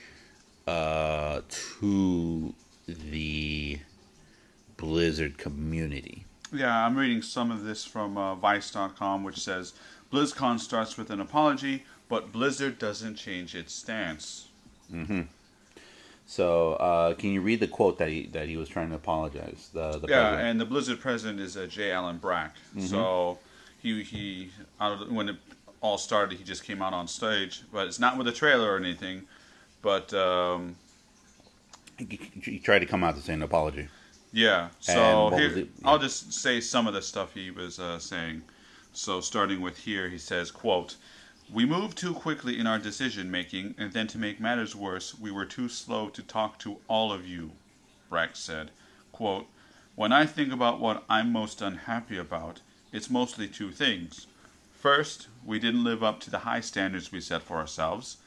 uh, 0.68 1.42
to 1.50 2.54
the 2.88 3.80
Blizzard 4.78 5.38
community. 5.38 6.26
Yeah, 6.54 6.86
I'm 6.86 6.98
reading 6.98 7.22
some 7.22 7.52
of 7.52 7.64
this 7.64 7.86
from 7.86 8.18
uh, 8.18 8.36
Vice.com, 8.36 9.24
which 9.24 9.40
says 9.40 9.74
BlizzCon 10.12 10.60
starts 10.60 10.98
with 10.98 11.10
an 11.10 11.22
apology, 11.22 11.86
but 12.10 12.32
Blizzard 12.34 12.78
doesn't 12.78 13.16
change 13.16 13.56
its 13.56 13.74
stance. 13.74 14.50
Mm-hmm. 14.92 15.22
So, 16.26 16.74
uh, 16.74 17.14
can 17.14 17.32
you 17.32 17.42
read 17.42 17.60
the 17.60 17.68
quote 17.68 17.98
that 18.00 18.10
he 18.10 18.28
that 18.28 18.48
he 18.48 18.56
was 18.58 18.70
trying 18.70 18.90
to 18.90 18.96
apologize? 18.96 19.70
The, 19.74 19.92
the 20.00 20.08
Yeah, 20.08 20.30
president? 20.30 20.48
and 20.50 20.62
the 20.62 20.66
Blizzard 20.66 21.00
president 21.00 21.40
is 21.40 21.58
uh, 21.58 21.68
J. 21.68 21.92
Allen 21.92 22.18
Brack. 22.18 22.56
So 22.80 23.38
he 23.82 24.04
he 24.04 24.52
out 24.80 25.02
of 25.02 25.12
when 25.12 25.30
it 25.30 25.36
all 25.82 25.98
started, 25.98 26.38
he 26.38 26.44
just 26.44 26.64
came 26.64 26.82
out 26.82 26.94
on 26.94 27.08
stage, 27.08 27.64
but 27.72 27.88
it's 27.88 28.00
not 28.00 28.18
with 28.18 28.28
a 28.28 28.32
trailer 28.32 28.74
or 28.74 28.78
anything. 28.78 29.24
But 29.82 30.14
um, 30.14 30.76
he, 31.98 32.20
he 32.44 32.60
tried 32.60 32.80
to 32.80 32.86
come 32.86 33.04
out 33.04 33.16
to 33.16 33.22
say 33.22 33.34
an 33.34 33.42
apology. 33.42 33.88
yeah, 34.32 34.70
so 34.80 35.32
here 35.36 35.58
it? 35.58 35.70
I'll 35.84 36.00
just 36.00 36.34
say 36.34 36.62
some 36.62 36.88
of 36.88 36.94
the 36.94 37.02
stuff 37.02 37.34
he 37.34 37.52
was 37.52 37.80
uh, 37.80 38.00
saying. 38.00 38.44
So 38.94 39.22
starting 39.22 39.62
with 39.62 39.78
here, 39.78 40.10
he 40.10 40.18
says, 40.18 40.52
"quote." 40.52 40.96
We 41.54 41.66
moved 41.66 41.98
too 41.98 42.14
quickly 42.14 42.58
in 42.58 42.66
our 42.66 42.80
decision 42.80 43.30
making, 43.30 43.76
and 43.78 43.92
then 43.92 44.08
to 44.08 44.18
make 44.18 44.40
matters 44.40 44.74
worse, 44.74 45.20
we 45.20 45.32
were 45.32 45.44
too 45.44 45.68
slow 45.68 46.08
to 46.08 46.24
talk 46.24 46.58
to 46.60 46.78
all 46.88 47.12
of 47.12 47.28
you, 47.28 47.52
Brack 48.10 48.38
said. 48.38 48.72
Quote, 49.12 49.48
When 49.96 50.14
I 50.14 50.26
think 50.26 50.54
about 50.54 50.80
what 50.80 51.04
I'm 51.10 51.30
most 51.34 51.62
unhappy 51.62 52.18
about, 52.18 52.62
it's 52.92 53.10
mostly 53.10 53.48
two 53.48 53.72
things. 53.72 54.28
First, 54.74 55.28
we 55.46 55.60
didn't 55.60 55.84
live 55.84 56.04
up 56.04 56.20
to 56.22 56.32
the 56.32 56.40
high 56.40 56.62
standards 56.62 57.12
we 57.12 57.22
set 57.22 57.44
for 57.44 57.58
ourselves. 57.58 58.18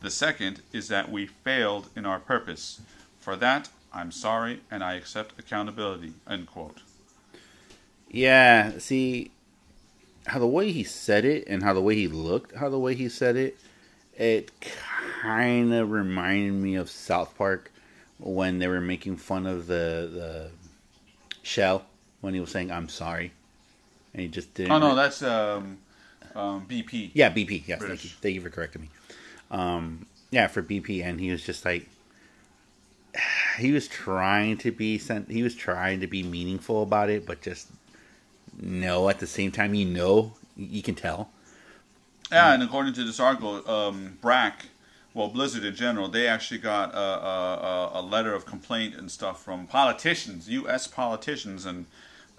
The 0.00 0.10
second 0.10 0.62
is 0.72 0.88
that 0.88 1.10
we 1.10 1.26
failed 1.26 1.90
in 1.96 2.06
our 2.06 2.18
purpose. 2.18 2.80
For 3.20 3.36
that, 3.36 3.68
I'm 3.92 4.10
sorry 4.10 4.60
and 4.70 4.82
I 4.82 4.94
accept 4.94 5.38
accountability. 5.38 6.14
End 6.28 6.46
quote. 6.46 6.82
Yeah, 8.08 8.78
see 8.78 9.30
how 10.26 10.38
the 10.38 10.46
way 10.46 10.72
he 10.72 10.84
said 10.84 11.24
it 11.24 11.44
and 11.46 11.62
how 11.62 11.74
the 11.74 11.82
way 11.82 11.94
he 11.94 12.08
looked, 12.08 12.54
how 12.54 12.68
the 12.68 12.78
way 12.78 12.94
he 12.94 13.08
said 13.08 13.36
it, 13.36 13.58
it 14.16 14.50
kind 15.22 15.72
of 15.72 15.90
reminded 15.90 16.54
me 16.54 16.76
of 16.76 16.90
South 16.90 17.36
Park 17.36 17.70
when 18.18 18.58
they 18.58 18.68
were 18.68 18.80
making 18.80 19.16
fun 19.16 19.46
of 19.46 19.66
the 19.66 20.10
the 20.12 20.50
shell 21.42 21.84
when 22.20 22.34
he 22.34 22.40
was 22.40 22.50
saying 22.50 22.70
"I'm 22.70 22.88
sorry," 22.88 23.32
and 24.18 24.24
he 24.24 24.28
just 24.28 24.52
didn't. 24.54 24.72
Oh 24.72 24.78
no, 24.80 24.94
that's 24.96 25.22
um, 25.22 25.78
um, 26.34 26.66
BP. 26.68 27.12
yeah, 27.14 27.30
BP. 27.30 27.68
Yes, 27.68 27.80
thank 27.80 28.02
you, 28.02 28.10
thank 28.20 28.34
you 28.34 28.40
for 28.40 28.50
correcting 28.50 28.82
me. 28.82 28.88
Um, 29.52 30.06
yeah, 30.30 30.48
for 30.48 30.60
BP, 30.60 31.04
and 31.04 31.20
he 31.20 31.30
was 31.30 31.42
just 31.44 31.64
like. 31.64 31.88
He 33.58 33.72
was 33.72 33.88
trying 33.88 34.56
to 34.58 34.70
be 34.70 34.98
sent. 34.98 35.28
He 35.32 35.42
was 35.42 35.52
trying 35.56 35.98
to 36.00 36.06
be 36.06 36.22
meaningful 36.22 36.80
about 36.84 37.10
it, 37.10 37.26
but 37.26 37.42
just 37.42 37.66
no. 38.56 39.08
At 39.08 39.18
the 39.18 39.26
same 39.26 39.50
time, 39.50 39.74
you 39.74 39.84
know, 39.84 40.34
you 40.56 40.80
can 40.80 40.94
tell. 40.94 41.30
Yeah, 42.30 42.54
and 42.54 42.62
according 42.62 42.92
to 42.94 43.02
this 43.04 43.18
article, 43.18 43.68
um, 43.68 44.18
Brack, 44.20 44.66
well, 45.12 45.26
Blizzard 45.26 45.64
in 45.64 45.74
general, 45.74 46.06
they 46.08 46.28
actually 46.28 46.58
got 46.58 46.94
a, 46.94 46.98
a- 46.98 47.90
a 47.94 48.02
letter 48.02 48.32
of 48.32 48.46
complaint 48.46 48.94
and 48.94 49.10
stuff 49.10 49.42
from 49.42 49.66
politicians, 49.66 50.48
U.S. 50.50 50.86
politicians 50.86 51.66
and 51.66 51.86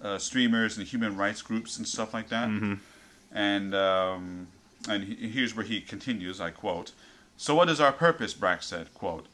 uh, 0.01 0.17
streamers 0.17 0.77
and 0.77 0.87
human 0.87 1.17
rights 1.17 1.41
groups 1.41 1.77
and 1.77 1.87
stuff 1.87 2.13
like 2.13 2.29
that. 2.29 2.47
And 3.31 3.75
um, 3.75 4.47
and 4.87 5.03
he, 5.03 5.29
here's 5.29 5.55
where 5.55 5.65
he 5.65 5.81
continues. 5.81 6.39
I 6.41 6.51
quote: 6.51 6.91
"So 7.37 7.55
what 7.55 7.69
is 7.69 7.79
our 7.79 7.91
purpose?" 7.91 8.33
Brack 8.33 8.63
said. 8.63 8.93
"Quote: 8.93 9.27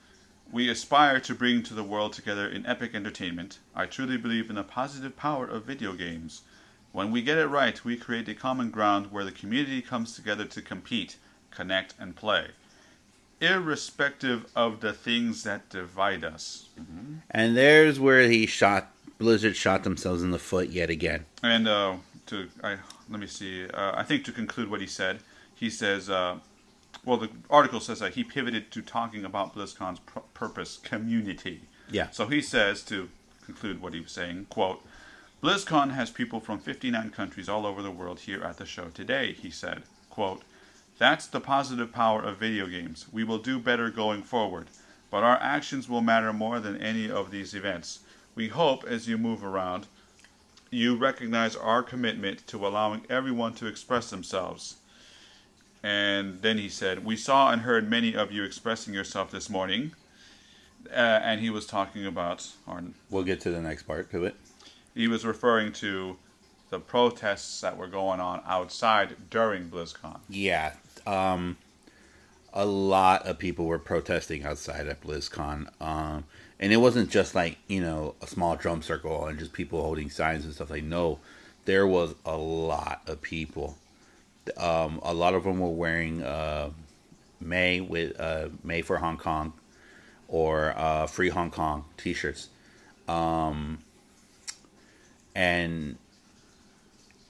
We 0.52 0.70
aspire 0.70 1.20
to 1.22 1.36
bring 1.36 1.64
to 1.64 1.74
the 1.74 1.84
world 1.84 2.14
together 2.14 2.48
in 2.48 2.66
epic 2.66 2.96
entertainment. 2.96 3.60
I 3.76 3.86
truly 3.86 4.18
believe 4.18 4.50
in 4.50 4.56
the 4.56 4.64
positive 4.64 5.16
power 5.16 5.48
of 5.48 5.66
video 5.66 5.94
games." 5.94 6.42
When 6.92 7.12
we 7.12 7.22
get 7.22 7.38
it 7.38 7.48
right, 7.48 7.84
we 7.84 7.98
create 7.98 8.30
a 8.30 8.34
common 8.34 8.70
ground 8.72 9.12
where 9.12 9.25
the 9.25 9.32
community 9.34 9.82
comes 9.82 10.16
together 10.16 10.46
to 10.46 10.62
compete, 10.62 11.18
connect, 11.51 11.94
and 12.00 12.16
play, 12.16 12.51
irrespective 13.42 14.46
of 14.56 14.80
the 14.80 14.94
things 14.94 15.44
that 15.44 15.68
divide 15.70 16.24
us. 16.24 16.70
And 17.30 17.58
there's 17.58 18.00
where 18.00 18.30
he 18.30 18.46
shot 18.46 18.95
Blizzard 19.18 19.56
shot 19.56 19.84
themselves 19.84 20.22
in 20.22 20.32
the 20.32 20.40
foot 20.40 20.70
yet 20.70 20.90
again. 20.90 21.25
And 21.42 21.68
uh, 21.68 21.96
to 22.28 22.50
I, 22.64 22.78
let 23.10 23.20
me 23.20 23.28
see. 23.28 23.68
Uh, 23.68 23.94
I 23.96 24.04
think 24.04 24.25
to 24.25 24.32
conclude 24.32 24.70
what 24.70 24.82
he 24.82 24.88
said, 24.88 25.20
he 25.54 25.70
says, 25.70 26.10
uh, 26.10 26.40
well, 27.06 27.18
the 27.18 27.30
article 27.50 27.80
says 27.80 28.00
that 28.00 28.14
he 28.14 28.24
pivoted 28.24 28.72
to 28.72 28.82
talking 28.82 29.24
about 29.24 29.56
BlizzCon's 29.56 30.00
pr- 30.00 30.20
purpose, 30.34 30.78
community. 30.78 31.62
Yeah. 31.90 32.10
So 32.12 32.28
he 32.28 32.42
says 32.42 32.84
to 32.84 33.10
conclude 33.46 33.82
what 33.82 33.94
he 33.94 34.00
was 34.00 34.12
saying, 34.12 34.48
quote, 34.50 34.82
BlizzCon 35.44 35.92
has 35.92 36.10
people 36.10 36.40
from 36.40 36.58
59 36.58 37.12
countries 37.12 37.48
all 37.48 37.66
over 37.66 37.82
the 37.82 37.92
world 37.92 38.22
here 38.22 38.44
at 38.44 38.58
the 38.58 38.66
show 38.66 38.86
today, 38.86 39.34
he 39.34 39.51
said. 39.51 39.84
Quote, 40.10 40.42
That's 40.98 41.28
the 41.28 41.40
positive 41.40 41.92
power 41.92 42.24
of 42.24 42.38
video 42.38 42.68
games. 42.68 43.06
We 43.12 43.24
will 43.24 43.38
do 43.38 43.60
better 43.60 43.92
going 43.92 44.24
forward, 44.24 44.68
but 45.12 45.24
our 45.24 45.38
actions 45.38 45.88
will 45.88 46.01
matter 46.01 46.34
more 46.34 46.60
than 46.60 46.82
any 46.82 47.12
of 47.12 47.30
these 47.30 47.54
events. 47.54 48.00
We 48.36 48.50
hope 48.50 48.84
as 48.84 49.08
you 49.08 49.18
move 49.18 49.44
around, 49.44 49.88
you 50.70 50.96
recognize 50.96 51.56
our 51.56 51.82
commitment 51.84 52.46
to 52.48 52.68
allowing 52.68 53.06
everyone 53.10 53.54
to 53.56 53.66
express 53.68 54.10
themselves. 54.10 54.76
And 55.84 56.42
then 56.42 56.58
he 56.58 56.68
said, 56.68 57.06
We 57.06 57.16
saw 57.16 57.52
and 57.52 57.62
heard 57.62 57.90
many 57.90 58.16
of 58.16 58.32
you 58.32 58.44
expressing 58.44 58.94
yourself 58.94 59.32
this 59.32 59.50
morning. 59.50 59.94
Uh, 60.90 60.96
and 60.96 61.40
he 61.42 61.50
was 61.50 61.66
talking 61.66 62.06
about, 62.06 62.48
or 62.68 62.84
We'll 63.10 63.24
get 63.24 63.42
to 63.42 63.52
the 63.52 63.62
next 63.62 63.84
part 63.84 64.14
of 64.14 64.24
it. 64.24 64.36
he 64.94 65.08
was 65.08 65.26
referring 65.26 65.72
to 65.74 66.18
the 66.70 66.80
protests 66.80 67.62
that 67.62 67.78
were 67.78 67.88
going 67.88 68.20
on 68.20 68.42
outside 68.46 69.16
during 69.30 69.70
BlizzCon. 69.70 70.20
Yeah. 70.30 70.74
Um, 71.08 71.58
a 72.54 72.66
lot 72.66 73.26
of 73.28 73.38
people 73.38 73.66
were 73.66 73.80
protesting 73.80 74.44
outside 74.44 74.88
at 74.88 75.02
BlizzCon. 75.02 75.70
Um, 75.82 76.24
and 76.59 76.72
it 76.72 76.77
wasn't 76.77 77.09
just 77.09 77.35
like, 77.35 77.57
you 77.68 77.81
know, 77.81 78.15
a 78.22 78.27
small 78.27 78.55
drum 78.55 78.81
circle 78.81 79.25
and 79.25 79.37
just 79.37 79.53
people 79.53 79.81
holding 79.81 80.09
signs 80.09 80.46
and 80.46 80.53
stuff 80.53 80.70
like 80.70 80.83
no. 80.83 81.20
There 81.65 81.85
was 81.85 82.15
a 82.25 82.37
lot 82.37 83.01
of 83.07 83.22
people. 83.22 83.77
Um, 84.57 85.00
a 85.03 85.13
lot 85.13 85.33
of 85.33 85.44
them 85.44 85.59
were 85.59 85.70
wearing 85.70 86.22
uh, 86.22 86.70
Mei 87.41 87.81
with 87.81 88.20
uh, 88.20 88.50
Mei 88.63 88.81
for 88.81 88.98
Hong 88.98 89.18
Kong 89.18 89.53
or 90.27 90.74
uh, 90.77 91.07
Free 91.07 91.29
Hong 91.29 91.51
Kong 91.51 91.85
t-shirts. 91.98 92.50
Um, 93.07 93.79
and 95.33 95.98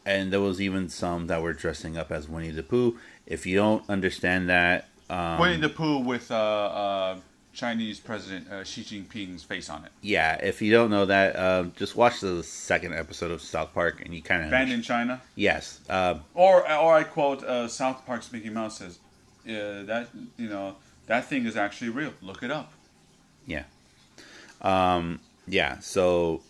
and 0.06 0.32
there 0.32 0.40
was 0.40 0.62
even 0.62 0.88
some 0.90 1.28
that 1.28 1.42
were 1.42 1.54
dressing 1.54 1.98
up 1.98 2.12
as 2.12 2.30
Winnie 2.30 2.52
the 2.52 2.64
Pooh. 2.64 3.00
If 3.26 3.46
you 3.46 3.56
don't 3.56 3.90
understand 3.90 4.50
that, 4.50 4.88
um, 5.10 5.40
Winnie 5.40 5.58
the 5.58 5.70
Pooh 5.70 6.00
with 6.00 6.30
uh, 6.30 6.36
uh, 6.36 7.18
Chinese 7.56 8.00
President 8.00 8.52
uh, 8.52 8.64
Xi 8.64 8.84
Jinping's 8.84 9.44
face 9.44 9.70
on 9.70 9.86
it. 9.86 9.92
yeah, 10.02 10.36
if 10.36 10.62
you 10.62 10.72
don't 10.72 10.92
know 10.92 11.06
that, 11.06 11.36
uh, 11.36 11.64
just 11.76 11.96
watch 11.96 12.20
the 12.20 12.44
second 12.44 12.94
episode 12.94 13.32
of 13.32 13.42
South 13.42 13.74
Park, 13.74 14.02
and 14.04 14.14
you 14.14 14.22
kind 14.22 14.44
of 14.44 14.52
Band 14.52 14.72
in 14.72 14.82
China. 14.82 15.22
yes, 15.36 15.80
uh, 15.90 16.20
Or, 16.34 16.70
or 16.70 16.94
I 16.96 17.04
quote 17.04 17.44
uh, 17.44 17.68
South 17.68 18.06
Park's 18.06 18.32
Mickey 18.32 18.50
Mouse 18.50 18.78
says, 18.80 19.00
uh, 19.48 19.84
"That 19.84 20.10
you 20.38 20.50
know 20.50 20.76
that 21.08 21.26
thing 21.26 21.46
is 21.46 21.56
actually 21.56 21.90
real. 21.90 22.14
Look 22.22 22.44
it 22.44 22.52
up." 22.52 22.74
Yeah. 23.48 23.64
Um, 24.62 25.20
yeah. 25.48 25.80
So, 25.80 26.42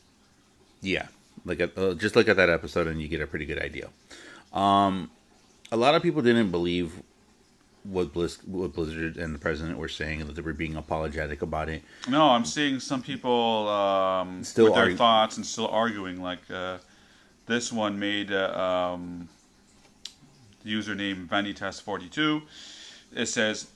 yeah, 0.81 1.07
look 1.45 1.59
at 1.59 1.77
uh, 1.77 1.93
just 1.93 2.15
look 2.15 2.27
at 2.27 2.37
that 2.37 2.49
episode, 2.49 2.87
and 2.87 3.01
you 3.01 3.07
get 3.07 3.21
a 3.21 3.27
pretty 3.27 3.45
good 3.45 3.59
idea. 3.61 3.89
Um, 4.53 5.11
a 5.71 5.77
lot 5.77 5.93
of 5.95 6.01
people 6.01 6.21
didn't 6.21 6.51
believe 6.51 6.93
what 7.89 8.13
Blizz, 8.13 8.45
what 8.47 8.73
Blizzard 8.73 9.17
and 9.17 9.33
the 9.33 9.39
president 9.39 9.77
were 9.77 9.87
saying 9.87 10.25
that 10.25 10.35
they 10.35 10.41
were 10.41 10.53
being 10.53 10.75
apologetic 10.75 11.41
about 11.41 11.69
it. 11.69 11.83
No, 12.09 12.29
I'm 12.29 12.45
seeing 12.45 12.79
some 12.79 13.01
people 13.01 13.67
um, 13.69 14.43
Still 14.43 14.65
with 14.65 14.75
their 14.75 14.95
thoughts 14.95 15.37
and 15.37 15.45
still 15.45 15.67
arguing. 15.67 16.21
Like 16.21 16.39
uh, 16.49 16.77
this 17.45 17.71
one 17.71 17.99
made 17.99 18.31
uh, 18.31 18.93
um, 18.93 19.29
the 20.63 20.73
username 20.73 21.27
Vanitas42. 21.27 22.41
It 23.15 23.27
says, 23.27 23.67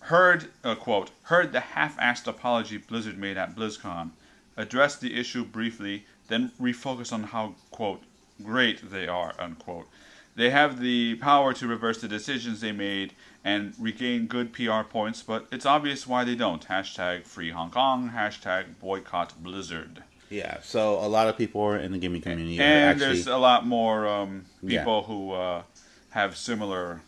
"Heard 0.00 0.46
uh, 0.62 0.74
quote 0.76 1.10
heard 1.24 1.52
the 1.52 1.60
half-assed 1.60 2.26
apology 2.26 2.78
Blizzard 2.78 3.18
made 3.18 3.36
at 3.36 3.56
BlizzCon. 3.56 4.10
Addressed 4.56 5.00
the 5.00 5.18
issue 5.18 5.44
briefly, 5.44 6.04
then 6.28 6.52
refocus 6.60 7.12
on 7.12 7.24
how 7.24 7.54
quote 7.70 8.02
great 8.42 8.90
they 8.90 9.08
are 9.08 9.34
unquote. 9.38 9.88
They 10.34 10.50
have 10.50 10.80
the 10.80 11.16
power 11.16 11.52
to 11.54 11.66
reverse 11.66 12.00
the 12.00 12.08
decisions 12.08 12.60
they 12.60 12.72
made." 12.72 13.14
And 13.44 13.74
regain 13.76 14.26
good 14.28 14.52
PR 14.52 14.82
points, 14.88 15.20
but 15.20 15.48
it's 15.50 15.66
obvious 15.66 16.06
why 16.06 16.22
they 16.22 16.36
don't. 16.36 16.64
Hashtag 16.68 17.24
free 17.26 17.50
Hong 17.50 17.72
Kong, 17.72 18.12
hashtag 18.14 18.78
boycott 18.80 19.42
Blizzard. 19.42 20.04
Yeah, 20.30 20.60
so 20.62 20.94
a 21.04 21.08
lot 21.08 21.26
of 21.26 21.36
people 21.36 21.72
in 21.72 21.90
the 21.90 21.98
gaming 21.98 22.22
community 22.22 22.60
and 22.60 22.90
actually 22.90 23.06
there's 23.16 23.26
a 23.26 23.36
lot 23.38 23.66
more 23.66 24.06
um, 24.06 24.44
Yeah. 24.62 24.78
people 24.78 25.02
who 25.02 25.32
uh, 25.32 25.62
have 26.10 26.36
similar 26.36 27.00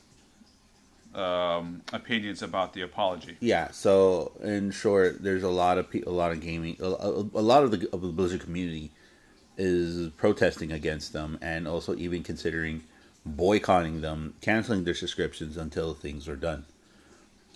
um, 1.15 1.83
opinions 1.93 2.43
about 2.43 2.73
the 2.73 2.81
apology. 2.83 3.37
Yeah. 3.41 3.71
So 3.71 4.33
in 4.43 4.73
short, 4.73 5.23
there's 5.23 5.45
a 5.45 5.49
lot 5.49 5.79
of 5.79 5.89
pe- 5.91 6.03
a 6.03 6.11
lot 6.11 6.33
of 6.33 6.41
gaming, 6.41 6.77
a, 6.81 6.85
a, 6.87 7.11
a 7.21 7.45
lot 7.53 7.63
of 7.63 7.71
the 7.71 7.89
of 7.93 8.03
the 8.03 8.09
Blizzard 8.09 8.41
community 8.41 8.91
is 9.57 10.11
protesting 10.17 10.73
against 10.73 11.13
them, 11.13 11.39
and 11.41 11.69
also 11.69 11.95
even 11.95 12.25
considering 12.25 12.83
boycotting 13.27 14.01
them, 14.01 14.35
canceling 14.41 14.85
their 14.85 14.95
subscriptions 14.95 15.57
until 15.57 15.95
things 15.95 16.29
are 16.29 16.37
done, 16.37 16.65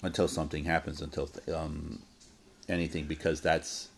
until 0.02 0.28
something 0.28 0.64
happens, 0.64 1.00
until 1.02 1.28
um, 1.54 2.00
anything, 2.68 3.04
because 3.04 3.40
that's 3.40 3.88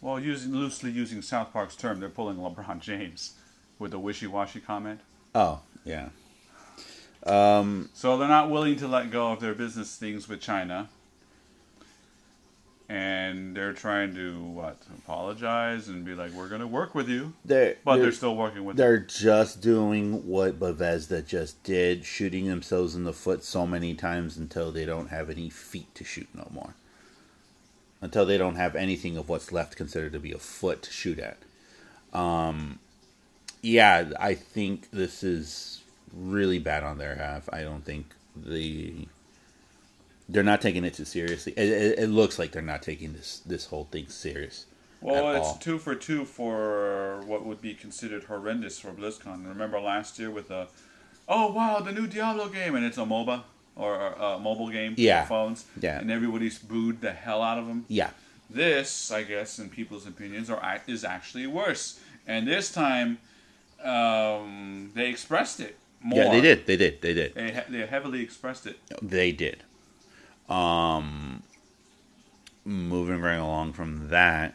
Well, 0.00 0.18
using 0.20 0.52
loosely 0.52 0.90
using 0.90 1.22
South 1.22 1.52
Park's 1.52 1.76
term, 1.76 2.00
they're 2.00 2.08
pulling 2.08 2.36
LeBron 2.36 2.80
James 2.80 3.34
with 3.78 3.92
a 3.94 3.98
wishy-washy 3.98 4.60
comment. 4.60 5.00
oh 5.34 5.60
yeah. 5.84 6.08
So 7.26 8.18
they're 8.18 8.28
not 8.28 8.50
willing 8.50 8.76
to 8.76 8.86
let 8.88 9.10
go 9.10 9.32
of 9.32 9.40
their 9.40 9.54
business 9.54 9.96
things 9.96 10.28
with 10.28 10.40
China. 10.40 10.88
And 12.88 13.56
they're 13.56 13.72
trying 13.72 14.14
to 14.14 14.38
what 14.42 14.76
apologize 14.98 15.88
and 15.88 16.04
be 16.04 16.14
like, 16.14 16.32
"We're 16.32 16.48
going 16.48 16.60
to 16.60 16.66
work 16.66 16.94
with 16.94 17.08
you," 17.08 17.32
They're, 17.44 17.76
but 17.82 17.94
they're, 17.94 18.04
they're 18.04 18.12
still 18.12 18.36
working 18.36 18.64
with. 18.64 18.76
they're 18.76 18.98
just 18.98 19.62
doing 19.62 20.26
what 20.26 20.58
Bethesda 20.58 21.22
just 21.22 21.62
did, 21.62 22.04
shooting 22.04 22.46
themselves 22.46 22.94
in 22.94 23.04
the 23.04 23.14
foot 23.14 23.42
so 23.42 23.66
many 23.66 23.94
times 23.94 24.36
until 24.36 24.70
they 24.70 24.84
don't 24.84 25.08
have 25.08 25.30
any 25.30 25.48
feet 25.48 25.94
to 25.94 26.04
shoot 26.04 26.28
no 26.34 26.46
more. 26.52 26.74
Until 28.02 28.26
they 28.26 28.36
don't 28.36 28.56
have 28.56 28.76
anything 28.76 29.16
of 29.16 29.30
what's 29.30 29.50
left 29.50 29.76
considered 29.76 30.12
to 30.12 30.20
be 30.20 30.32
a 30.32 30.38
foot 30.38 30.82
to 30.82 30.92
shoot 30.92 31.18
at. 31.18 31.38
Um, 32.12 32.80
yeah, 33.62 34.10
I 34.20 34.34
think 34.34 34.90
this 34.90 35.22
is 35.22 35.82
really 36.14 36.58
bad 36.58 36.82
on 36.84 36.98
their 36.98 37.14
half. 37.14 37.48
I 37.50 37.62
don't 37.62 37.84
think 37.84 38.06
the 38.36 39.08
they're 40.28 40.42
not 40.42 40.60
taking 40.62 40.84
it 40.84 40.94
too 40.94 41.04
seriously. 41.04 41.52
It, 41.56 41.68
it, 41.68 41.98
it 42.00 42.06
looks 42.08 42.38
like 42.38 42.52
they're 42.52 42.62
not 42.62 42.82
taking 42.82 43.12
this 43.12 43.40
this 43.46 43.66
whole 43.66 43.84
thing 43.90 44.08
serious. 44.08 44.66
Well, 45.00 45.32
it's 45.36 45.46
all. 45.48 45.56
two 45.56 45.78
for 45.78 45.94
two 45.94 46.24
for 46.24 47.20
what 47.26 47.44
would 47.44 47.60
be 47.60 47.74
considered 47.74 48.24
horrendous 48.24 48.78
for 48.78 48.90
BlizzCon. 48.90 49.46
Remember 49.46 49.78
last 49.78 50.18
year 50.18 50.30
with 50.30 50.48
the, 50.48 50.68
oh 51.28 51.52
wow, 51.52 51.80
the 51.80 51.92
new 51.92 52.06
Diablo 52.06 52.48
game, 52.48 52.74
and 52.74 52.86
it's 52.86 52.96
a 52.96 53.02
MOBA 53.04 53.42
or 53.76 53.94
a 53.96 54.38
mobile 54.38 54.70
game 54.70 54.94
Yeah. 54.96 55.22
for 55.24 55.28
phones. 55.28 55.66
Yeah. 55.78 55.98
And 56.00 56.10
everybody's 56.10 56.58
booed 56.58 57.02
the 57.02 57.12
hell 57.12 57.42
out 57.42 57.58
of 57.58 57.66
them. 57.66 57.84
Yeah, 57.88 58.10
This, 58.48 59.10
I 59.10 59.24
guess, 59.24 59.58
in 59.58 59.68
people's 59.68 60.06
opinions, 60.06 60.48
are 60.48 60.80
is 60.86 61.04
actually 61.04 61.46
worse. 61.48 62.00
And 62.26 62.48
this 62.48 62.72
time, 62.72 63.18
um, 63.82 64.90
they 64.94 65.08
expressed 65.10 65.60
it 65.60 65.76
more. 66.02 66.18
yeah, 66.24 66.30
they 66.30 66.40
did, 66.40 66.66
they 66.66 66.76
did, 66.76 67.02
they 67.02 67.14
did. 67.14 67.34
They, 67.34 67.62
they 67.68 67.86
heavily 67.86 68.22
expressed 68.22 68.66
it. 68.66 68.78
They 69.02 69.32
did. 69.32 69.64
Um, 70.48 71.42
moving 72.64 73.20
right 73.20 73.36
along 73.36 73.72
from 73.72 74.08
that, 74.08 74.54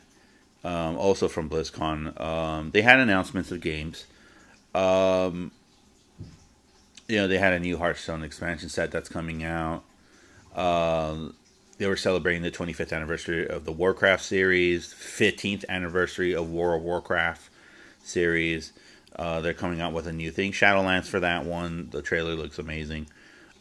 um, 0.63 0.97
also 0.97 1.27
from 1.27 1.49
BlizzCon, 1.49 2.19
um, 2.19 2.71
they 2.71 2.81
had 2.81 2.99
announcements 2.99 3.51
of 3.51 3.61
games. 3.61 4.05
Um, 4.75 5.51
you 7.07 7.17
know, 7.17 7.27
they 7.27 7.37
had 7.37 7.53
a 7.53 7.59
new 7.59 7.77
Hearthstone 7.77 8.23
expansion 8.23 8.69
set 8.69 8.91
that's 8.91 9.09
coming 9.09 9.43
out. 9.43 9.83
Um, 10.55 11.33
they 11.77 11.87
were 11.87 11.97
celebrating 11.97 12.41
the 12.41 12.51
25th 12.51 12.93
anniversary 12.93 13.47
of 13.47 13.65
the 13.65 13.71
Warcraft 13.71 14.23
series, 14.23 14.93
15th 14.93 15.63
anniversary 15.69 16.33
of 16.33 16.51
World 16.51 16.81
of 16.81 16.85
Warcraft 16.85 17.49
series. 18.03 18.73
Uh, 19.15 19.41
they're 19.41 19.53
coming 19.53 19.81
out 19.81 19.93
with 19.93 20.05
a 20.05 20.13
new 20.13 20.29
thing, 20.29 20.51
Shadowlands, 20.51 21.07
for 21.07 21.19
that 21.19 21.45
one. 21.45 21.89
The 21.91 22.01
trailer 22.01 22.35
looks 22.35 22.59
amazing. 22.59 23.07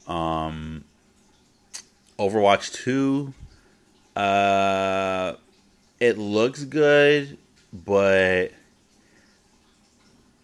Um, 0.07 0.85
Overwatch 2.19 2.73
2, 2.73 3.33
uh, 4.17 5.35
it 6.01 6.19
looks 6.19 6.65
good, 6.65 7.39
but 7.73 8.53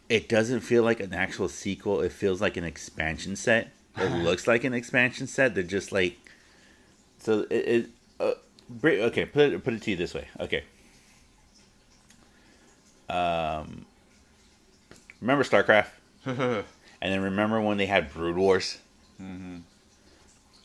it 0.08 0.28
doesn't 0.28 0.60
feel 0.60 0.84
like 0.84 1.00
an 1.00 1.12
actual 1.12 1.48
sequel. 1.48 2.00
It 2.00 2.12
feels 2.12 2.40
like 2.40 2.56
an 2.56 2.64
expansion 2.64 3.34
set. 3.36 3.72
It 3.96 4.10
looks 4.22 4.46
like 4.46 4.64
an 4.64 4.74
expansion 4.74 5.26
set. 5.26 5.54
They're 5.54 5.62
just 5.62 5.92
like, 5.92 6.18
so 7.18 7.46
it. 7.50 7.56
it 7.56 7.90
uh, 8.20 8.34
okay, 8.84 9.24
put 9.24 9.52
it 9.52 9.64
put 9.64 9.74
it 9.74 9.82
to 9.82 9.90
you 9.90 9.96
this 9.96 10.14
way. 10.14 10.28
Okay. 10.40 10.64
Um, 13.08 13.86
remember 15.20 15.44
StarCraft, 15.44 15.90
and 16.26 16.64
then 17.00 17.22
remember 17.22 17.60
when 17.60 17.76
they 17.76 17.86
had 17.86 18.12
Brood 18.12 18.36
Wars, 18.36 18.78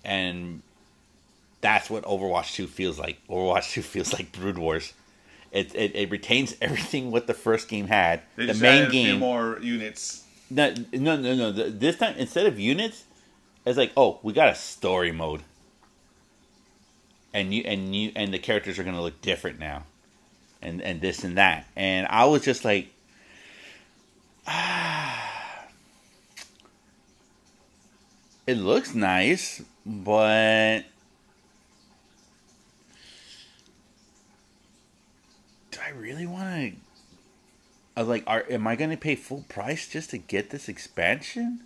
and 0.03 0.61
that's 1.61 1.89
what 1.89 2.03
Overwatch 2.03 2.53
Two 2.53 2.67
feels 2.67 2.99
like. 2.99 3.19
Overwatch 3.27 3.71
Two 3.71 3.81
feels 3.81 4.13
like 4.13 4.31
Brood 4.31 4.57
Wars. 4.57 4.93
It, 5.51 5.73
it, 5.75 5.95
it 5.95 6.11
retains 6.11 6.55
everything 6.61 7.11
what 7.11 7.27
the 7.27 7.33
first 7.33 7.67
game 7.67 7.87
had. 7.87 8.21
They 8.35 8.45
the 8.45 8.53
just 8.53 8.61
main 8.61 8.83
added 8.83 8.87
a 8.87 8.91
few 8.91 9.03
game. 9.03 9.19
more 9.19 9.59
units. 9.61 10.23
No, 10.49 10.73
no, 10.93 11.15
no, 11.15 11.35
no. 11.35 11.51
This 11.51 11.97
time, 11.97 12.15
instead 12.17 12.45
of 12.45 12.59
units, 12.59 13.03
it's 13.65 13.77
like, 13.77 13.91
oh, 13.97 14.19
we 14.23 14.33
got 14.33 14.49
a 14.49 14.55
story 14.55 15.11
mode, 15.11 15.41
and 17.33 17.53
you 17.53 17.63
and 17.65 17.95
you 17.95 18.11
and 18.15 18.33
the 18.33 18.39
characters 18.39 18.79
are 18.79 18.83
gonna 18.83 19.01
look 19.01 19.21
different 19.21 19.59
now, 19.59 19.83
and 20.61 20.81
and 20.81 21.01
this 21.01 21.23
and 21.23 21.37
that. 21.37 21.67
And 21.75 22.07
I 22.07 22.25
was 22.25 22.43
just 22.43 22.63
like, 22.65 22.87
ah, 24.47 25.65
it 28.47 28.55
looks 28.57 28.95
nice, 28.95 29.61
but 29.85 30.83
I 35.89 35.91
really 35.93 36.27
want 36.27 36.43
to? 36.43 36.71
I 37.97 38.01
was 38.01 38.09
like, 38.09 38.23
are 38.27 38.45
am 38.47 38.67
I 38.67 38.75
going 38.75 38.91
to 38.91 38.97
pay 38.97 39.15
full 39.15 39.43
price 39.49 39.87
just 39.87 40.11
to 40.11 40.19
get 40.19 40.51
this 40.51 40.69
expansion? 40.69 41.61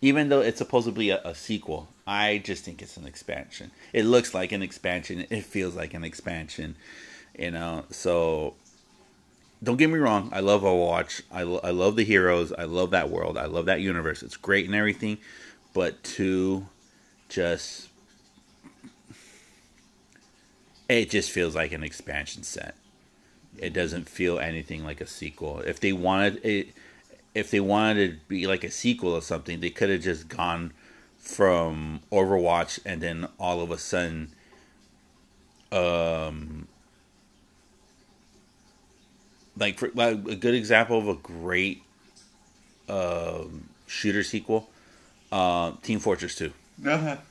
Even 0.00 0.28
though 0.28 0.40
it's 0.40 0.58
supposedly 0.58 1.10
a, 1.10 1.20
a 1.24 1.34
sequel, 1.34 1.88
I 2.06 2.38
just 2.38 2.64
think 2.64 2.80
it's 2.80 2.96
an 2.96 3.06
expansion. 3.06 3.72
It 3.92 4.04
looks 4.04 4.34
like 4.34 4.52
an 4.52 4.62
expansion. 4.62 5.26
It 5.30 5.44
feels 5.44 5.74
like 5.74 5.94
an 5.94 6.04
expansion, 6.04 6.76
you 7.36 7.50
know. 7.50 7.86
So 7.90 8.54
don't 9.64 9.78
get 9.78 9.90
me 9.90 9.98
wrong. 9.98 10.30
I 10.32 10.40
love 10.40 10.62
Overwatch. 10.62 11.22
I, 11.32 11.42
lo- 11.42 11.60
I 11.64 11.70
love 11.70 11.96
the 11.96 12.04
heroes. 12.04 12.52
I 12.52 12.64
love 12.64 12.92
that 12.92 13.10
world. 13.10 13.36
I 13.36 13.46
love 13.46 13.66
that 13.66 13.80
universe. 13.80 14.22
It's 14.22 14.36
great 14.36 14.66
and 14.66 14.76
everything. 14.76 15.18
But 15.74 16.04
to 16.04 16.66
just 17.28 17.88
it 20.88 21.10
just 21.10 21.32
feels 21.32 21.56
like 21.56 21.72
an 21.72 21.82
expansion 21.82 22.44
set. 22.44 22.76
It 23.58 23.72
doesn't 23.72 24.08
feel 24.08 24.38
anything 24.38 24.84
like 24.84 25.00
a 25.00 25.06
sequel. 25.06 25.60
If 25.60 25.80
they 25.80 25.92
wanted 25.92 26.44
it, 26.44 26.68
if 27.34 27.50
they 27.50 27.60
wanted 27.60 28.10
to 28.10 28.26
be 28.28 28.46
like 28.46 28.64
a 28.64 28.70
sequel 28.70 29.12
or 29.12 29.22
something, 29.22 29.60
they 29.60 29.70
could 29.70 29.90
have 29.90 30.02
just 30.02 30.28
gone 30.28 30.72
from 31.18 32.00
Overwatch 32.10 32.80
and 32.84 33.00
then 33.00 33.28
all 33.38 33.60
of 33.60 33.70
a 33.70 33.78
sudden, 33.78 34.32
um, 35.70 36.66
like 39.56 39.78
for 39.78 39.90
like 39.94 40.14
a 40.26 40.36
good 40.36 40.54
example 40.54 40.98
of 40.98 41.08
a 41.08 41.14
great 41.14 41.82
um, 42.88 43.68
shooter 43.86 44.22
sequel, 44.22 44.68
uh, 45.30 45.72
Team 45.82 46.00
Fortress 46.00 46.34
Two. 46.34 46.52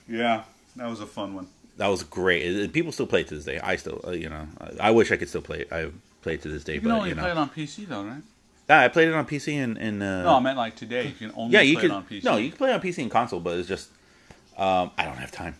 yeah, 0.08 0.44
that 0.76 0.88
was 0.88 1.00
a 1.00 1.06
fun 1.06 1.34
one. 1.34 1.48
That 1.76 1.88
was 1.88 2.02
great. 2.02 2.72
People 2.72 2.92
still 2.92 3.06
play 3.06 3.22
it 3.22 3.28
to 3.28 3.34
this 3.36 3.44
day. 3.44 3.58
I 3.58 3.76
still, 3.76 4.00
uh, 4.06 4.10
you 4.10 4.28
know, 4.28 4.46
I, 4.60 4.88
I 4.88 4.90
wish 4.90 5.10
I 5.10 5.16
could 5.16 5.28
still 5.28 5.42
play 5.42 5.60
it. 5.60 5.72
I 5.72 5.90
play 6.22 6.34
it 6.34 6.42
to 6.42 6.48
this 6.48 6.64
day, 6.64 6.74
You 6.74 6.80
can 6.80 6.90
but 6.90 6.96
only 6.96 7.08
you 7.10 7.14
know, 7.14 7.22
play 7.22 7.30
it 7.30 7.36
on 7.38 7.50
PC 7.50 7.86
though, 7.86 8.04
right? 8.04 8.22
Yeah, 8.68 8.80
I 8.80 8.88
played 8.88 9.08
it 9.08 9.14
on 9.14 9.26
PC 9.26 9.54
and, 9.54 9.76
and 9.78 10.02
uh, 10.02 10.22
No, 10.22 10.36
I 10.36 10.40
meant 10.40 10.56
like 10.56 10.76
today. 10.76 11.06
You 11.08 11.12
can 11.14 11.32
only 11.36 11.52
yeah, 11.54 11.60
you 11.60 11.74
play 11.74 11.82
could. 11.82 11.90
it 11.90 11.94
on 11.94 12.04
PC. 12.04 12.24
No, 12.24 12.36
you 12.36 12.50
can 12.50 12.58
play 12.58 12.70
it 12.70 12.74
on 12.74 12.80
PC 12.80 12.98
and 13.02 13.10
console, 13.10 13.40
but 13.40 13.58
it's 13.58 13.68
just 13.68 13.90
um, 14.56 14.90
I 14.96 15.04
don't 15.04 15.16
have 15.16 15.32
time. 15.32 15.56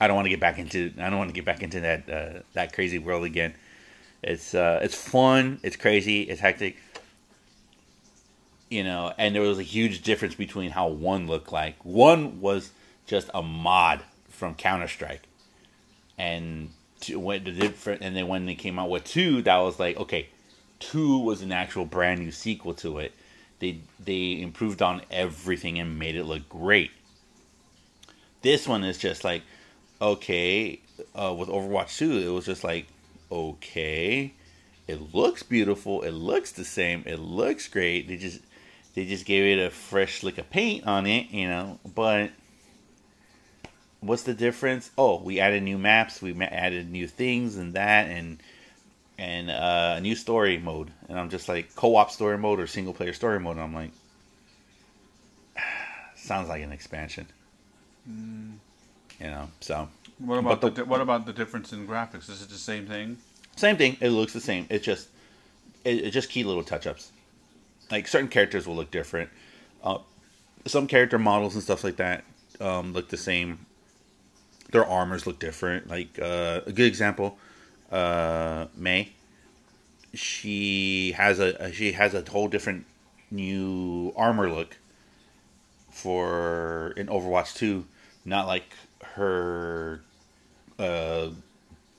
I 0.00 0.08
don't 0.08 0.16
want 0.16 0.26
to 0.26 0.30
get 0.30 0.40
back 0.40 0.58
into. 0.58 0.92
I 0.98 1.08
don't 1.10 1.18
want 1.18 1.30
to 1.30 1.34
get 1.34 1.44
back 1.44 1.62
into 1.62 1.80
that 1.80 2.08
uh, 2.10 2.40
that 2.54 2.72
crazy 2.72 2.98
world 2.98 3.24
again. 3.24 3.54
It's 4.22 4.54
uh, 4.54 4.80
it's 4.82 4.94
fun. 4.94 5.60
It's 5.62 5.76
crazy. 5.76 6.22
It's 6.22 6.40
hectic. 6.40 6.76
You 8.70 8.82
know, 8.82 9.12
and 9.18 9.34
there 9.34 9.42
was 9.42 9.58
a 9.58 9.62
huge 9.62 10.02
difference 10.02 10.34
between 10.34 10.70
how 10.70 10.88
one 10.88 11.26
looked 11.28 11.52
like. 11.52 11.76
One 11.84 12.40
was 12.40 12.70
just 13.06 13.30
a 13.32 13.42
mod 13.42 14.00
from 14.28 14.54
Counter 14.56 14.88
Strike, 14.88 15.22
and 16.18 16.70
two, 17.06 17.18
when 17.18 17.44
the 17.44 17.52
different, 17.52 18.02
and 18.02 18.16
then 18.16 18.28
when 18.28 18.46
they 18.46 18.54
came 18.54 18.78
out 18.78 18.90
with 18.90 19.04
two, 19.04 19.42
that 19.42 19.58
was 19.58 19.78
like 19.78 19.96
okay, 19.96 20.28
two 20.78 21.18
was 21.18 21.42
an 21.42 21.52
actual 21.52 21.84
brand 21.84 22.20
new 22.20 22.32
sequel 22.32 22.74
to 22.74 22.98
it. 22.98 23.12
They 23.58 23.80
they 23.98 24.40
improved 24.40 24.82
on 24.82 25.02
everything 25.10 25.78
and 25.78 25.98
made 25.98 26.16
it 26.16 26.24
look 26.24 26.48
great. 26.48 26.90
This 28.42 28.68
one 28.68 28.84
is 28.84 28.98
just 28.98 29.24
like 29.24 29.42
okay, 30.00 30.80
uh, 31.14 31.34
with 31.36 31.48
Overwatch 31.48 31.96
2, 31.98 32.18
it 32.18 32.28
was 32.28 32.46
just 32.46 32.64
like, 32.64 32.86
okay, 33.30 34.32
it 34.86 35.14
looks 35.14 35.42
beautiful, 35.42 36.02
it 36.02 36.10
looks 36.12 36.52
the 36.52 36.64
same, 36.64 37.02
it 37.06 37.18
looks 37.18 37.68
great. 37.68 38.08
They 38.08 38.16
just, 38.16 38.40
They 38.94 39.06
just 39.06 39.24
gave 39.24 39.58
it 39.58 39.62
a 39.62 39.70
fresh 39.70 40.22
lick 40.22 40.38
of 40.38 40.50
paint 40.50 40.86
on 40.86 41.06
it, 41.06 41.30
you 41.30 41.48
know. 41.48 41.80
But 41.94 42.30
what's 44.06 44.22
the 44.24 44.34
difference? 44.34 44.90
Oh, 44.98 45.20
we 45.20 45.40
added 45.40 45.62
new 45.62 45.78
maps, 45.78 46.20
we 46.22 46.34
added 46.40 46.90
new 46.90 47.06
things 47.06 47.56
and 47.56 47.74
that, 47.74 48.06
and 48.08 48.38
and 49.18 49.50
uh, 49.50 49.94
a 49.96 50.00
new 50.00 50.14
story 50.14 50.58
mode. 50.58 50.90
And 51.08 51.18
I'm 51.18 51.30
just 51.30 51.48
like 51.48 51.74
co-op 51.76 52.10
story 52.10 52.36
mode 52.38 52.60
or 52.60 52.66
single 52.66 52.92
player 52.94 53.12
story 53.12 53.38
mode. 53.40 53.56
And 53.56 53.62
I'm 53.64 53.74
like, 53.74 53.90
sounds 56.16 56.48
like 56.48 56.62
an 56.62 56.72
expansion. 56.72 57.26
You 58.06 59.30
know, 59.30 59.48
so 59.60 59.88
What 60.18 60.38
about 60.38 60.60
the, 60.60 60.70
the- 60.70 60.84
what 60.84 61.00
about 61.00 61.26
the 61.26 61.32
difference 61.32 61.72
in 61.72 61.86
graphics? 61.86 62.28
Is 62.28 62.42
it 62.42 62.48
the 62.50 62.56
same 62.56 62.86
thing? 62.86 63.18
same 63.56 63.76
thing. 63.76 63.96
It 64.00 64.10
looks 64.10 64.32
the 64.32 64.40
same. 64.40 64.66
It's 64.68 64.84
just 64.84 65.08
it, 65.84 66.04
it's 66.04 66.14
just 66.14 66.28
key 66.28 66.44
little 66.44 66.64
touch 66.64 66.86
ups. 66.86 67.12
Like 67.90 68.08
certain 68.08 68.28
characters 68.28 68.66
will 68.66 68.74
look 68.76 68.90
different. 68.90 69.30
Uh, 69.82 69.98
some 70.66 70.86
character 70.86 71.18
models 71.18 71.54
and 71.54 71.62
stuff 71.62 71.84
like 71.84 71.96
that 71.96 72.24
um, 72.60 72.92
look 72.92 73.08
the 73.08 73.16
same. 73.16 73.64
Their 74.74 74.84
armors 74.84 75.24
look 75.24 75.38
different. 75.38 75.86
Like 75.88 76.18
uh, 76.20 76.62
a 76.66 76.72
good 76.72 76.86
example, 76.86 77.38
uh, 77.92 78.66
Mei. 78.74 79.12
She 80.12 81.12
has 81.12 81.38
a 81.38 81.70
she 81.72 81.92
has 81.92 82.12
a 82.12 82.28
whole 82.28 82.48
different 82.48 82.84
new 83.30 84.12
armor 84.16 84.50
look 84.50 84.76
for 85.92 86.92
in 86.96 87.06
Overwatch 87.06 87.54
Two, 87.54 87.84
not 88.24 88.48
like 88.48 88.64
her 89.14 90.00
uh, 90.80 91.28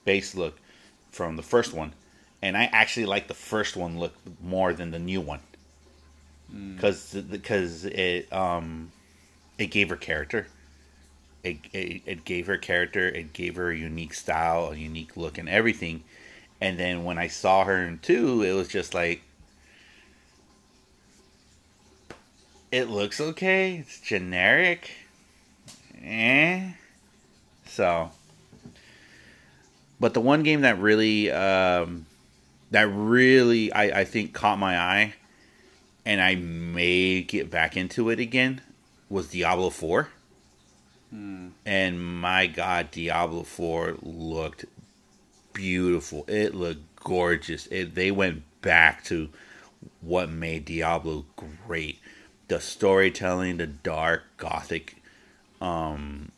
base 0.04 0.34
look 0.34 0.58
from 1.10 1.36
the 1.36 1.42
first 1.42 1.72
one, 1.72 1.94
and 2.42 2.58
I 2.58 2.64
actually 2.64 3.06
like 3.06 3.26
the 3.26 3.32
first 3.32 3.74
one 3.74 3.98
look 3.98 4.12
more 4.42 4.74
than 4.74 4.90
the 4.90 4.98
new 4.98 5.22
one 5.22 5.40
because 6.74 7.14
because 7.14 7.86
it 7.86 8.30
um 8.30 8.92
it 9.56 9.68
gave 9.68 9.88
her 9.88 9.96
character. 9.96 10.48
It, 11.46 11.58
it 11.72 12.02
it 12.06 12.24
gave 12.24 12.46
her 12.46 12.58
character. 12.58 13.08
It 13.08 13.32
gave 13.32 13.56
her 13.56 13.70
a 13.70 13.76
unique 13.76 14.14
style, 14.14 14.70
a 14.72 14.76
unique 14.76 15.16
look, 15.16 15.38
and 15.38 15.48
everything. 15.48 16.04
And 16.60 16.78
then 16.78 17.04
when 17.04 17.18
I 17.18 17.28
saw 17.28 17.64
her 17.64 17.82
in 17.82 17.98
two, 17.98 18.42
it 18.42 18.52
was 18.52 18.68
just 18.68 18.94
like 18.94 19.22
it 22.72 22.88
looks 22.88 23.20
okay. 23.20 23.76
It's 23.76 24.00
generic. 24.00 24.90
Eh. 26.02 26.72
So 27.66 28.10
but 29.98 30.14
the 30.14 30.20
one 30.20 30.42
game 30.42 30.62
that 30.62 30.78
really 30.78 31.30
um, 31.30 32.06
that 32.70 32.88
really 32.88 33.72
I, 33.72 34.00
I 34.00 34.04
think 34.04 34.32
caught 34.32 34.58
my 34.58 34.78
eye 34.78 35.14
and 36.04 36.20
I 36.20 36.34
may 36.34 37.22
get 37.22 37.50
back 37.50 37.76
into 37.76 38.10
it 38.10 38.20
again 38.20 38.60
was 39.08 39.28
Diablo 39.28 39.70
4. 39.70 40.08
And 41.12 42.20
my 42.20 42.46
god, 42.46 42.90
Diablo 42.90 43.42
4 43.42 43.96
looked 44.02 44.64
beautiful. 45.52 46.24
It 46.28 46.54
looked 46.54 46.96
gorgeous. 46.96 47.66
It, 47.68 47.94
they 47.94 48.10
went 48.10 48.42
back 48.60 49.04
to 49.04 49.30
what 50.00 50.28
made 50.28 50.64
Diablo 50.64 51.24
great. 51.66 51.98
The 52.48 52.60
storytelling, 52.60 53.56
the 53.56 53.66
dark 53.66 54.24
gothic 54.36 54.96
um, 55.60 56.30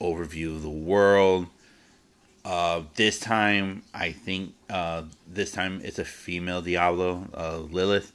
overview 0.00 0.56
of 0.56 0.62
the 0.62 0.68
world. 0.68 1.46
Uh, 2.44 2.82
this 2.96 3.18
time, 3.18 3.82
I 3.94 4.12
think 4.12 4.54
uh, 4.68 5.04
this 5.26 5.52
time 5.52 5.80
it's 5.82 5.98
a 5.98 6.04
female 6.04 6.60
Diablo, 6.60 7.28
uh, 7.32 7.58
Lilith, 7.58 8.12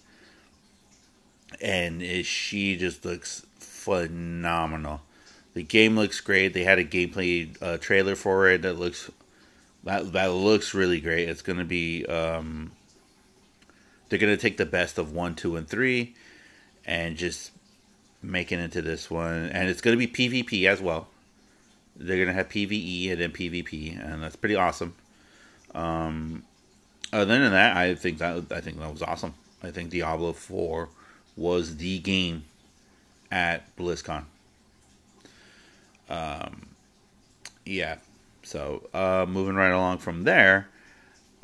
and 1.61 2.03
it, 2.03 2.27
she 2.27 2.77
just 2.77 3.03
looks 3.03 3.45
phenomenal. 3.57 5.01
The 5.53 5.63
game 5.63 5.95
looks 5.95 6.21
great. 6.21 6.53
They 6.53 6.63
had 6.63 6.79
a 6.79 6.85
gameplay 6.85 7.55
uh, 7.61 7.77
trailer 7.77 8.15
for 8.15 8.49
it 8.49 8.61
that 8.61 8.73
looks 8.73 9.09
that 9.83 10.11
that 10.13 10.27
looks 10.27 10.73
really 10.73 11.01
great. 11.01 11.27
It's 11.29 11.41
gonna 11.41 11.65
be 11.65 12.05
um, 12.05 12.71
they're 14.07 14.19
gonna 14.19 14.37
take 14.37 14.57
the 14.57 14.65
best 14.65 14.97
of 14.97 15.13
one, 15.13 15.35
two, 15.35 15.55
and 15.55 15.67
three, 15.67 16.15
and 16.85 17.17
just 17.17 17.51
make 18.21 18.51
it 18.51 18.59
into 18.59 18.81
this 18.81 19.09
one, 19.09 19.49
and 19.49 19.69
it's 19.69 19.81
gonna 19.81 19.97
be 19.97 20.07
PvP 20.07 20.67
as 20.67 20.81
well 20.81 21.07
they're 21.99 22.23
gonna 22.23 22.33
have 22.33 22.49
PVE 22.49 23.11
and 23.11 23.21
then 23.21 23.31
PvP, 23.31 24.01
and 24.01 24.23
that's 24.23 24.37
pretty 24.37 24.55
awesome. 24.55 24.95
Um, 25.75 26.43
other 27.11 27.37
than 27.37 27.51
that, 27.51 27.77
I 27.77 27.93
think 27.95 28.17
that 28.19 28.45
I 28.51 28.61
think 28.61 28.79
that 28.79 28.91
was 28.91 29.03
awesome. 29.03 29.33
I 29.61 29.71
think 29.71 29.89
Diablo 29.89 30.33
Four 30.33 30.89
was 31.35 31.77
the 31.77 31.99
game 31.99 32.45
at 33.29 33.75
BlizzCon. 33.75 34.23
Um, 36.09 36.67
yeah. 37.65 37.97
So 38.43 38.89
uh, 38.93 39.25
moving 39.27 39.55
right 39.55 39.71
along 39.71 39.99
from 39.99 40.23
there, 40.23 40.67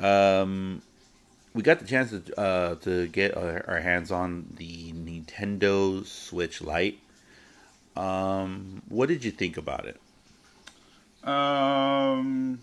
um, 0.00 0.82
we 1.54 1.62
got 1.62 1.78
the 1.78 1.86
chance 1.86 2.10
to 2.10 2.40
uh, 2.40 2.74
to 2.76 3.06
get 3.08 3.36
our, 3.36 3.64
our 3.68 3.80
hands 3.80 4.10
on 4.10 4.52
the 4.56 4.92
Nintendo 4.92 6.04
Switch 6.04 6.60
Lite. 6.60 6.98
Um, 7.96 8.82
what 8.88 9.08
did 9.08 9.24
you 9.24 9.30
think 9.30 9.56
about 9.56 9.86
it? 9.86 10.00
Um, 11.26 12.60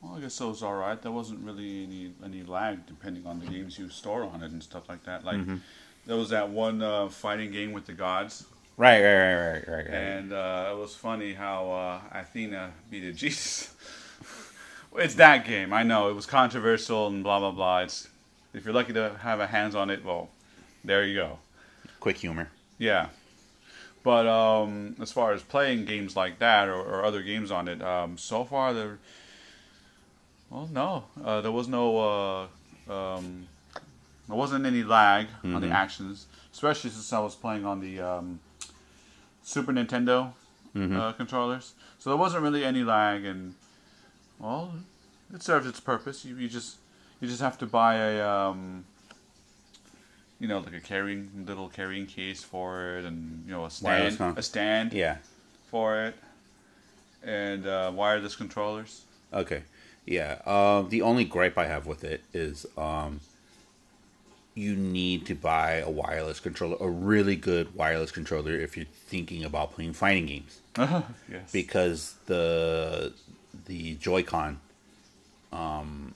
well, 0.00 0.14
I 0.16 0.20
guess 0.20 0.40
it 0.40 0.44
was 0.44 0.62
all 0.62 0.74
right. 0.74 1.00
There 1.00 1.12
wasn't 1.12 1.40
really 1.44 1.84
any 1.84 2.12
any 2.24 2.42
lag 2.42 2.86
depending 2.86 3.26
on 3.26 3.38
the 3.38 3.46
games 3.46 3.78
you 3.78 3.88
store 3.90 4.24
on 4.24 4.42
it 4.42 4.50
and 4.50 4.62
stuff 4.62 4.88
like 4.88 5.04
that. 5.04 5.24
Like 5.24 5.40
there 6.06 6.16
was 6.16 6.30
that 6.30 6.50
one 6.50 6.82
uh, 6.82 7.08
fighting 7.08 7.52
game 7.52 7.72
with 7.72 7.86
the 7.86 7.92
gods, 7.92 8.46
Right, 8.76 9.02
right, 9.02 9.34
right, 9.34 9.34
right, 9.52 9.68
right, 9.68 9.76
right. 9.86 9.86
and 9.94 10.32
uh, 10.32 10.70
it 10.72 10.78
was 10.78 10.94
funny 10.96 11.34
how 11.34 11.70
uh, 11.70 12.00
Athena 12.18 12.72
beat 12.90 13.14
Jesus. 13.16 13.74
it's 14.96 15.14
that 15.16 15.44
game. 15.44 15.72
I 15.72 15.82
know 15.82 16.08
it 16.08 16.14
was 16.14 16.26
controversial 16.26 17.06
and 17.08 17.22
blah 17.22 17.38
blah 17.40 17.50
blah. 17.50 17.80
It's 17.80 18.08
if 18.54 18.64
you're 18.64 18.74
lucky 18.74 18.92
to 18.94 19.16
have 19.20 19.38
a 19.40 19.46
hands 19.46 19.74
on 19.74 19.90
it, 19.90 20.04
well, 20.04 20.30
there 20.82 21.04
you 21.04 21.14
go. 21.14 21.38
Quick 22.00 22.16
humor. 22.18 22.48
Yeah. 22.78 23.08
But 24.02 24.26
um, 24.26 24.96
as 24.98 25.12
far 25.12 25.32
as 25.32 25.42
playing 25.42 25.84
games 25.84 26.16
like 26.16 26.38
that 26.38 26.68
or, 26.68 26.76
or 26.80 27.04
other 27.04 27.20
games 27.22 27.50
on 27.50 27.68
it, 27.68 27.82
um, 27.82 28.16
so 28.16 28.44
far 28.44 28.72
there, 28.72 28.98
well, 30.48 30.66
no, 30.72 31.04
uh, 31.22 31.42
there 31.42 31.52
was 31.52 31.68
no, 31.68 32.48
uh, 32.88 32.90
um, 32.90 33.46
there 34.26 34.36
wasn't 34.36 34.64
any 34.64 34.82
lag 34.82 35.26
on 35.44 35.60
the 35.60 35.66
Mhm. 35.66 35.72
actions, 35.74 36.26
especially 36.50 36.88
since 36.88 37.12
I 37.12 37.18
was 37.18 37.34
playing 37.34 37.66
on 37.66 37.80
the 37.80 38.00
um, 38.00 38.40
Super 39.50 39.72
Nintendo 39.72 40.32
Mhm. 40.74 40.96
uh, 40.96 41.12
controllers. 41.14 41.74
So 41.98 42.10
there 42.10 42.16
wasn't 42.16 42.42
really 42.44 42.64
any 42.64 42.84
lag, 42.84 43.24
and 43.24 43.54
well, 44.38 44.72
it 45.34 45.42
serves 45.42 45.66
its 45.66 45.80
purpose. 45.80 46.24
You, 46.24 46.36
you 46.36 46.48
just 46.48 46.76
you 47.20 47.26
just 47.28 47.40
have 47.40 47.58
to 47.58 47.66
buy 47.66 47.96
a 47.96 48.24
um, 48.26 48.84
you 50.38 50.46
know 50.46 50.60
like 50.60 50.74
a 50.74 50.80
carrying 50.80 51.44
little 51.46 51.68
carrying 51.68 52.06
case 52.06 52.44
for 52.44 52.96
it, 52.98 53.04
and 53.04 53.42
you 53.46 53.50
know 53.52 53.64
a 53.64 53.70
Wireless, 53.82 54.14
stand 54.14 54.18
huh? 54.18 54.34
a 54.36 54.42
stand 54.42 54.92
Yeah. 54.92 55.16
for 55.70 56.00
it, 56.04 56.14
and 57.24 57.66
uh, 57.66 57.90
wireless 57.92 58.36
controllers. 58.36 59.02
Okay. 59.32 59.62
Yeah. 60.06 60.40
Um, 60.46 60.88
the 60.88 61.02
only 61.02 61.24
gripe 61.24 61.58
I 61.58 61.66
have 61.66 61.86
with 61.86 62.04
it 62.04 62.22
is 62.32 62.66
um, 62.78 63.20
you 64.60 64.76
need 64.76 65.24
to 65.26 65.34
buy 65.34 65.76
a 65.76 65.90
wireless 65.90 66.38
controller, 66.38 66.76
a 66.80 66.88
really 66.88 67.34
good 67.34 67.74
wireless 67.74 68.10
controller, 68.10 68.52
if 68.52 68.76
you're 68.76 68.86
thinking 68.86 69.42
about 69.42 69.72
playing 69.72 69.94
fighting 69.94 70.26
games, 70.26 70.60
yes. 71.30 71.50
because 71.50 72.14
the 72.26 73.12
the 73.66 73.94
Joy-Con, 73.94 74.60
um, 75.50 76.14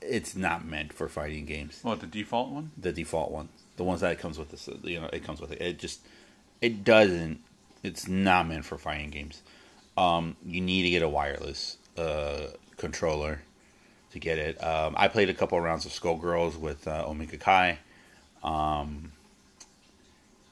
it's 0.00 0.36
not 0.36 0.64
meant 0.64 0.92
for 0.92 1.08
fighting 1.08 1.44
games. 1.44 1.80
what 1.82 2.00
the 2.00 2.06
default 2.06 2.50
one? 2.50 2.70
the 2.78 2.92
default 2.92 3.32
one, 3.32 3.48
the 3.76 3.84
ones 3.84 4.00
that 4.00 4.12
it 4.12 4.18
comes 4.18 4.38
with 4.38 4.50
this, 4.50 4.68
you 4.84 5.00
know, 5.00 5.10
it 5.12 5.24
comes 5.24 5.40
with 5.40 5.50
it. 5.50 5.60
It 5.60 5.78
just, 5.78 6.00
it 6.60 6.84
doesn't. 6.84 7.40
It's 7.82 8.06
not 8.08 8.48
meant 8.48 8.64
for 8.64 8.78
fighting 8.78 9.10
games. 9.10 9.42
Um, 9.96 10.36
you 10.46 10.60
need 10.60 10.82
to 10.82 10.90
get 10.90 11.02
a 11.02 11.08
wireless 11.08 11.78
uh, 11.96 12.48
controller 12.76 13.42
to 14.12 14.18
get 14.18 14.38
it. 14.38 14.62
Um, 14.62 14.94
I 14.96 15.08
played 15.08 15.28
a 15.30 15.34
couple 15.34 15.60
rounds 15.60 15.86
of 15.86 15.92
Skullgirls 15.92 16.56
with 16.56 16.86
uh, 16.88 17.04
Omega 17.06 17.36
Kai, 17.36 17.78
um, 18.42 19.12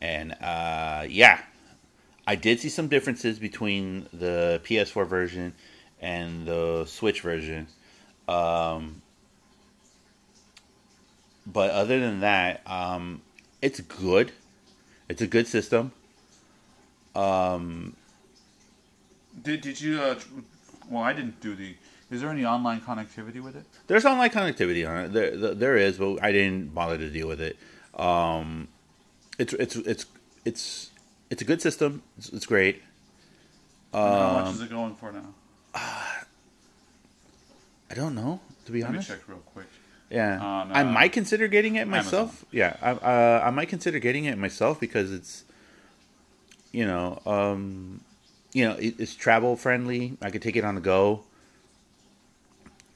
and 0.01 0.33
uh, 0.41 1.07
yeah, 1.09 1.41
I 2.27 2.35
did 2.37 2.61
see 2.61 2.69
some 2.69 2.89
differences 2.89 3.39
between 3.39 4.09
the 4.13 4.61
PS4 4.65 5.07
version 5.07 5.55
and 6.01 6.47
the 6.47 6.85
Switch 6.87 7.21
version. 7.21 7.69
Um, 8.29 9.03
but 11.47 11.71
other 11.71 12.01
than 12.01 12.21
that, 12.21 12.61
um, 12.67 13.23
it's 13.63 13.81
good. 13.81 14.33
It's 15.09 15.23
a 15.23 15.27
good 15.27 15.47
system. 15.47 15.93
Um, 17.15 17.97
Did 19.43 19.61
did 19.63 19.81
you 19.81 20.01
uh, 20.01 20.19
Well, 20.91 21.03
I 21.03 21.13
didn't 21.13 21.41
do 21.41 21.55
the. 21.55 21.75
Is 22.11 22.21
there 22.21 22.31
any 22.31 22.45
online 22.45 22.81
connectivity 22.81 23.43
with 23.43 23.57
it? 23.57 23.65
There's 23.89 24.05
online 24.05 24.31
connectivity 24.31 24.89
on 24.89 25.05
it. 25.07 25.13
There, 25.13 25.37
there, 25.37 25.55
there 25.55 25.77
is, 25.77 25.99
but 25.99 26.23
I 26.23 26.31
didn't 26.33 26.73
bother 26.75 26.99
to 26.99 27.11
deal 27.11 27.27
with 27.27 27.41
it. 27.41 27.57
Um, 27.99 28.69
it's 29.39 29.53
it's 29.55 29.77
it's 29.77 30.07
it's 30.45 30.91
it's 31.31 31.43
a 31.43 31.45
good 31.45 31.61
system. 31.61 32.03
It's, 32.19 32.29
it's 32.31 32.47
great. 32.47 32.83
And 33.93 34.15
how 34.15 34.33
much 34.35 34.47
Um, 34.47 34.55
is 34.55 34.63
it 34.63 34.71
going 34.71 34.95
for 34.95 35.13
now? 35.13 35.35
I 35.75 36.25
don't 37.95 38.15
know 38.15 38.41
to 38.67 38.73
be 38.73 38.83
honest. 38.83 38.83
Let 38.83 38.91
me 38.93 38.97
honest. 38.97 39.09
check 39.09 39.29
real 39.29 39.39
quick. 39.39 39.67
Yeah, 40.11 40.41
On, 40.41 40.73
I 40.73 40.83
uh, 40.83 40.85
might 40.85 41.13
consider 41.13 41.49
getting 41.49 41.75
it 41.75 41.81
Amazon. 41.81 42.05
myself. 42.05 42.45
Yeah, 42.53 42.77
I 42.81 42.91
uh, 42.93 43.43
I 43.45 43.51
might 43.51 43.69
consider 43.69 43.99
getting 43.99 44.27
it 44.27 44.39
myself 44.39 44.79
because 44.79 45.13
it's, 45.13 45.43
you 46.71 46.87
know, 46.87 47.21
um, 47.27 48.01
you 48.53 48.65
know, 48.65 48.75
it, 48.75 48.95
it's 49.01 49.17
travel 49.17 49.57
friendly. 49.57 50.17
I 50.23 50.31
could 50.31 50.43
take 50.43 50.55
it 50.55 50.65
on 50.65 50.77
the 50.77 50.81
go. 50.81 51.25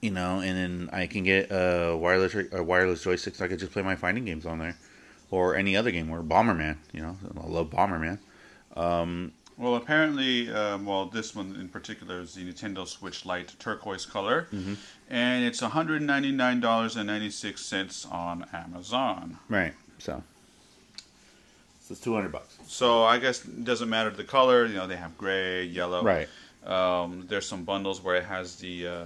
You 0.00 0.10
know, 0.10 0.40
and 0.40 0.56
then 0.56 0.90
I 0.92 1.06
can 1.06 1.24
get 1.24 1.50
a 1.50 1.94
wireless 1.96 2.34
a 2.52 2.62
wireless 2.62 3.02
joystick, 3.02 3.34
so 3.34 3.44
I 3.44 3.48
could 3.48 3.58
just 3.58 3.72
play 3.72 3.82
my 3.82 3.96
fighting 3.96 4.24
games 4.24 4.46
on 4.46 4.58
there, 4.58 4.76
or 5.30 5.56
any 5.56 5.76
other 5.76 5.90
game, 5.90 6.10
or 6.10 6.22
Bomberman. 6.22 6.76
You 6.92 7.02
know, 7.02 7.16
I 7.42 7.46
love 7.46 7.68
Bomberman. 7.70 8.18
Well, 9.58 9.74
apparently, 9.74 10.50
um, 10.50 10.86
well, 10.86 11.04
this 11.04 11.34
one 11.36 11.54
in 11.60 11.68
particular 11.68 12.20
is 12.20 12.32
the 12.34 12.50
Nintendo 12.50 12.88
Switch 12.88 13.26
Lite 13.26 13.54
turquoise 13.58 14.06
color, 14.06 14.48
Mm-hmm. 14.54 14.72
and 15.10 15.44
it's 15.44 15.60
one 15.60 15.70
hundred 15.72 16.00
ninety 16.00 16.32
nine 16.32 16.60
dollars 16.60 16.96
and 16.96 17.06
ninety 17.06 17.28
six 17.28 17.60
cents 17.62 18.06
on 18.10 18.46
Amazon. 18.54 19.36
Right. 19.50 19.74
So, 19.98 20.22
so 21.82 21.92
it's 21.92 22.00
two 22.00 22.14
hundred 22.14 22.32
bucks. 22.32 22.56
So 22.66 23.04
I 23.04 23.18
guess 23.18 23.44
it 23.44 23.64
doesn't 23.64 23.90
matter 23.90 24.08
the 24.08 24.24
color. 24.24 24.64
You 24.64 24.76
know, 24.76 24.86
they 24.86 24.96
have 24.96 25.18
gray, 25.18 25.64
yellow. 25.64 26.02
Right. 26.02 26.28
Um, 26.64 27.26
there's 27.28 27.46
some 27.46 27.64
bundles 27.64 28.02
where 28.02 28.16
it 28.16 28.24
has 28.24 28.56
the 28.56 28.86
uh, 28.86 29.04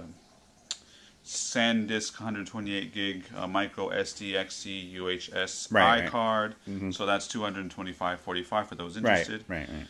SanDisk 1.25 2.19
128 2.19 2.93
gig 2.93 3.23
uh, 3.35 3.47
micro 3.47 3.89
SD 3.89 4.35
XC 4.35 4.93
UHS 4.95 5.71
Right, 5.73 6.01
right. 6.01 6.11
iCard. 6.11 6.93
So 6.93 7.05
that's 7.05 7.27
225.45 7.27 8.67
for 8.67 8.75
those 8.75 8.95
interested. 8.95 9.43
Right. 9.47 9.59
Right. 9.59 9.69
right. 9.69 9.87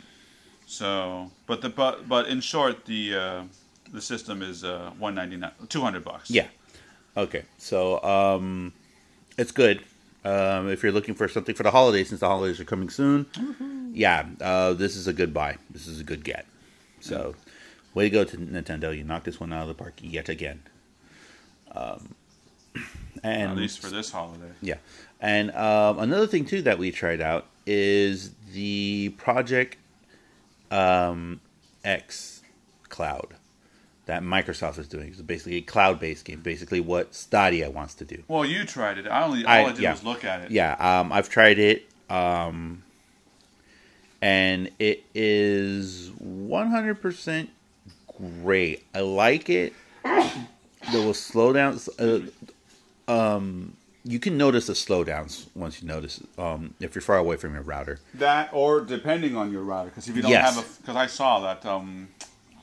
So, 0.65 1.29
but 1.45 1.61
the 1.61 1.69
but 1.69 2.07
but 2.09 2.27
in 2.27 2.41
short, 2.41 2.85
the 2.85 3.15
uh, 3.15 3.43
the 3.91 4.01
system 4.01 4.41
is 4.41 4.63
uh, 4.63 4.91
199 4.97 5.51
200 5.69 6.03
bucks. 6.03 6.31
Yeah. 6.31 6.47
Okay. 7.17 7.43
So 7.57 8.01
um, 8.03 8.73
it's 9.37 9.51
good. 9.51 9.83
Um, 10.23 10.69
if 10.69 10.81
you're 10.81 10.91
looking 10.91 11.13
for 11.13 11.27
something 11.27 11.53
for 11.53 11.63
the 11.63 11.69
holidays, 11.69 12.09
since 12.09 12.21
the 12.21 12.27
holidays 12.27 12.59
are 12.59 12.65
coming 12.65 12.89
soon, 12.89 13.27
yeah, 13.93 14.25
uh, 14.41 14.73
this 14.73 14.95
is 14.95 15.07
a 15.07 15.13
good 15.13 15.33
buy. 15.33 15.57
This 15.69 15.85
is 15.85 15.99
a 15.99 16.03
good 16.03 16.23
get. 16.23 16.47
So, 16.99 17.35
way 17.93 18.05
to 18.05 18.09
go 18.09 18.23
to 18.23 18.35
Nintendo! 18.37 18.97
You 18.97 19.03
knocked 19.03 19.25
this 19.25 19.39
one 19.39 19.53
out 19.53 19.61
of 19.61 19.67
the 19.67 19.75
park 19.75 19.93
yet 20.01 20.27
again. 20.27 20.63
Um, 21.75 22.15
and 23.23 23.51
At 23.51 23.57
least 23.57 23.79
for 23.79 23.89
this 23.89 24.11
holiday. 24.11 24.51
yeah, 24.61 24.75
and 25.19 25.51
um, 25.55 25.99
another 25.99 26.27
thing 26.27 26.45
too 26.45 26.61
that 26.63 26.77
we 26.77 26.91
tried 26.91 27.21
out 27.21 27.45
is 27.65 28.31
the 28.53 29.09
Project 29.17 29.77
um, 30.71 31.41
X 31.83 32.41
Cloud 32.89 33.35
that 34.05 34.21
Microsoft 34.21 34.77
is 34.77 34.88
doing. 34.88 35.07
It's 35.07 35.21
basically 35.21 35.55
a 35.55 35.61
cloud-based 35.61 36.25
game. 36.25 36.41
Basically, 36.41 36.79
what 36.79 37.15
Stadia 37.15 37.71
wants 37.71 37.95
to 37.95 38.05
do. 38.05 38.23
Well, 38.27 38.45
you 38.45 38.63
tried 38.65 38.99
it. 38.99 39.07
I 39.07 39.23
only 39.23 39.43
all 39.45 39.51
I- 39.51 39.63
I, 39.63 39.69
did 39.71 39.79
yeah. 39.79 39.91
was 39.91 40.03
look 40.03 40.23
at 40.23 40.41
it. 40.41 40.51
Yeah, 40.51 40.73
um, 40.73 41.11
I've 41.11 41.29
tried 41.29 41.57
it, 41.57 41.89
um, 42.09 42.83
and 44.21 44.69
it 44.79 45.03
is 45.15 46.11
100% 46.21 47.47
great. 48.43 48.83
I 48.93 48.99
like 48.99 49.49
it. 49.49 49.73
There 50.91 51.01
was 51.07 51.17
slowdowns. 51.17 51.89
Uh, 53.07 53.11
um, 53.11 53.75
you 54.03 54.19
can 54.19 54.37
notice 54.37 54.67
the 54.67 54.73
slowdowns 54.73 55.47
once 55.55 55.81
you 55.81 55.87
notice 55.87 56.21
um, 56.37 56.73
if 56.79 56.93
you're 56.93 57.01
far 57.01 57.17
away 57.17 57.37
from 57.37 57.53
your 57.53 57.63
router. 57.63 57.99
That 58.15 58.49
or 58.53 58.81
depending 58.81 59.35
on 59.35 59.51
your 59.51 59.63
router, 59.63 59.89
because 59.89 60.07
if 60.07 60.15
you 60.15 60.21
don't 60.21 60.31
Yes. 60.31 60.55
have 60.55 60.63
a, 60.63 60.67
because 60.81 60.95
I 60.95 61.07
saw 61.07 61.39
that 61.41 61.65
um, 61.65 62.09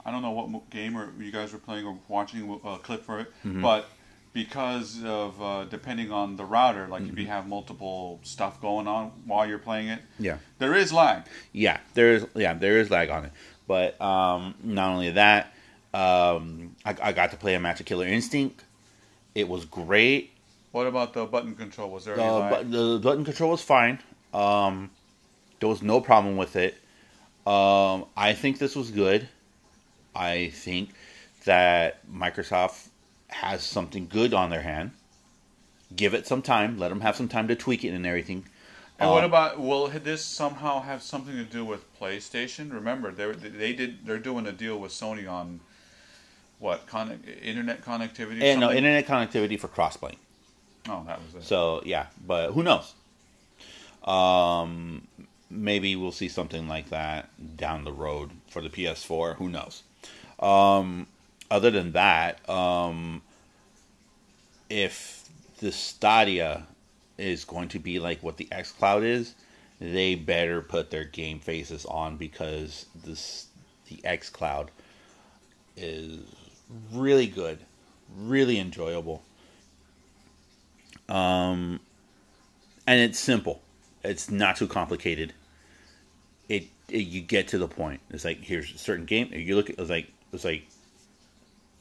I 0.07 0.11
don't 0.13 0.23
know 0.23 0.31
what 0.31 0.71
game 0.71 0.97
or 0.97 1.11
you 1.21 1.33
guys 1.33 1.53
were 1.53 1.59
playing 1.59 1.87
or 1.87 1.99
watching 2.09 2.61
a 2.65 2.79
clip 2.79 3.05
for 3.05 3.21
it, 3.21 3.33
Mm-hmm. 3.45 3.63
but 3.63 3.89
because 4.33 5.03
of 5.05 5.43
uh, 5.43 5.65
depending 5.65 6.11
on 6.13 6.37
the 6.37 6.45
router, 6.45 6.87
like 6.89 7.03
Mm-hmm. 7.03 7.13
if 7.13 7.19
you 7.19 7.27
have 7.27 7.47
multiple 7.49 8.21
stuff 8.23 8.61
going 8.61 8.87
on 8.87 9.11
while 9.27 9.47
you're 9.47 9.59
playing 9.59 9.89
it, 9.89 10.01
Yeah. 10.21 10.39
there 10.59 10.75
is 10.77 10.93
lag. 10.93 11.25
Yeah, 11.53 11.79
there 11.95 12.13
is. 12.15 12.27
Yeah, 12.35 12.55
there 12.55 12.79
is 12.79 12.89
lag 12.89 13.11
on 13.11 13.25
it. 13.27 13.33
But 13.67 14.01
um, 14.01 14.55
not 14.63 14.91
only 14.93 15.11
that, 15.13 15.53
um, 15.95 16.75
I, 16.85 16.95
I 17.03 17.13
got 17.13 17.31
to 17.33 17.37
play 17.37 17.55
a 17.55 17.61
match 17.61 17.81
of 17.81 17.87
Killer 17.87 18.07
Instinct. 18.07 18.65
It 19.35 19.49
was 19.49 19.65
great. 19.65 20.31
What 20.73 20.87
about 20.87 21.13
the 21.13 21.27
button 21.27 21.55
control? 21.55 21.91
Was 21.91 22.05
there 22.05 22.19
any 22.19 22.23
but 22.23 22.71
the 22.71 22.99
button 23.03 23.25
control 23.25 23.51
was 23.51 23.63
fine. 23.63 23.99
Um, 24.33 24.91
there 25.61 25.69
was 25.69 25.83
no 25.83 26.01
problem 26.01 26.37
with 26.37 26.57
it. 26.57 26.75
Um, 27.47 28.07
I 28.17 28.33
think 28.35 28.59
this 28.59 28.75
was 28.75 28.91
good. 28.91 29.29
I 30.15 30.51
think 30.55 30.91
that 31.45 32.01
Microsoft 32.11 32.89
has 33.29 33.63
something 33.63 34.07
good 34.09 34.33
on 34.33 34.51
their 34.51 34.63
hand. 34.63 34.93
Give 35.95 36.15
it 36.15 36.27
some 36.27 36.41
time. 36.41 36.79
Let 36.79 36.89
them 36.89 37.01
have 37.01 37.17
some 37.17 37.29
time 37.29 37.49
to 37.49 37.57
tweak 37.57 37.85
it 37.85 37.89
and 37.89 38.07
everything. 38.07 38.47
And 38.99 39.11
what 39.11 39.25
Um, 39.25 39.31
about 39.31 39.59
will 39.61 39.89
this 39.89 40.25
somehow 40.25 40.81
have 40.83 41.03
something 41.03 41.35
to 41.35 41.45
do 41.45 41.65
with 41.65 41.85
PlayStation? 41.99 42.73
Remember, 42.73 43.11
they 43.11 43.33
they 43.33 43.73
did 43.73 44.07
they're 44.07 44.19
doing 44.19 44.47
a 44.47 44.53
deal 44.53 44.79
with 44.79 44.93
Sony 44.93 45.31
on 45.31 45.61
what 46.63 46.87
con- 46.87 47.21
internet 47.43 47.85
connectivity? 47.85 48.41
And 48.41 48.61
no 48.61 48.71
internet 48.71 49.05
connectivity 49.05 49.59
for 49.59 49.67
crossplay. 49.67 50.15
Oh, 50.89 51.03
that 51.07 51.21
was 51.21 51.35
it. 51.35 51.45
So 51.45 51.83
yeah, 51.85 52.07
but 52.25 52.53
who 52.53 52.63
knows? 52.63 52.95
Um, 54.05 55.09
maybe 55.51 55.97
we'll 55.97 56.13
see 56.13 56.29
something 56.29 56.69
like 56.69 56.91
that 56.91 57.31
down 57.57 57.83
the 57.83 57.93
road 57.93 58.31
for 58.49 58.63
the 58.63 58.69
PS4. 58.69 59.37
Who 59.37 59.49
knows? 59.49 59.83
Um, 60.39 61.09
other 61.51 61.73
than 61.73 61.93
that, 61.93 62.49
um, 62.49 63.23
if 64.71 65.29
the 65.59 65.73
Stadia 65.73 66.65
is 67.19 67.45
going 67.45 67.69
to 67.71 67.81
be 67.81 67.99
like 67.99 68.23
what 68.23 68.37
the 68.37 68.47
X 68.53 68.71
Cloud 68.71 69.03
is, 69.03 69.35
they 69.81 70.15
better 70.15 70.63
put 70.63 70.93
their 70.93 71.05
game 71.05 71.41
faces 71.41 71.85
on 71.87 72.17
because 72.17 72.87
this 73.05 73.49
the 73.89 74.01
X 74.05 74.31
Cloud 74.31 74.71
is 75.77 76.21
really 76.93 77.27
good, 77.27 77.59
really 78.17 78.59
enjoyable. 78.59 79.23
Um, 81.09 81.81
and 82.87 83.01
it's 83.01 83.19
simple. 83.19 83.63
It's 84.03 84.31
not 84.31 84.57
too 84.57 84.67
complicated. 84.67 85.33
It, 86.49 86.65
it 86.89 86.99
you 87.07 87.21
get 87.21 87.49
to 87.49 87.59
the 87.59 87.69
point. 87.69 88.01
It's 88.11 88.25
like 88.25 88.43
here's 88.43 88.73
a 88.75 88.79
certain 88.79 89.05
game. 89.05 89.31
You 89.33 89.57
look 89.57 89.71
at 89.71 89.79
it's 89.79 89.91
like 89.91 90.13
it's 90.33 90.45
like 90.45 90.67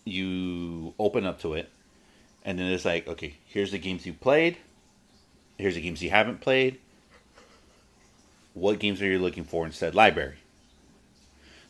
you 0.06 0.94
open 1.00 1.26
up 1.26 1.42
to 1.42 1.54
it, 1.54 1.70
and 2.46 2.60
then 2.60 2.68
it's 2.72 2.86
like 2.86 3.08
okay, 3.08 3.36
here's 3.46 3.72
the 3.72 3.80
games 3.80 4.06
you 4.06 4.14
played. 4.14 4.58
Here's 5.58 5.76
the 5.76 5.82
games 5.82 6.02
you 6.02 6.10
haven't 6.10 6.42
played. 6.42 6.80
What 8.54 8.80
games 8.80 9.02
are 9.02 9.06
you 9.06 9.20
looking 9.20 9.44
for 9.44 9.66
instead? 9.66 9.96
Library. 9.96 10.38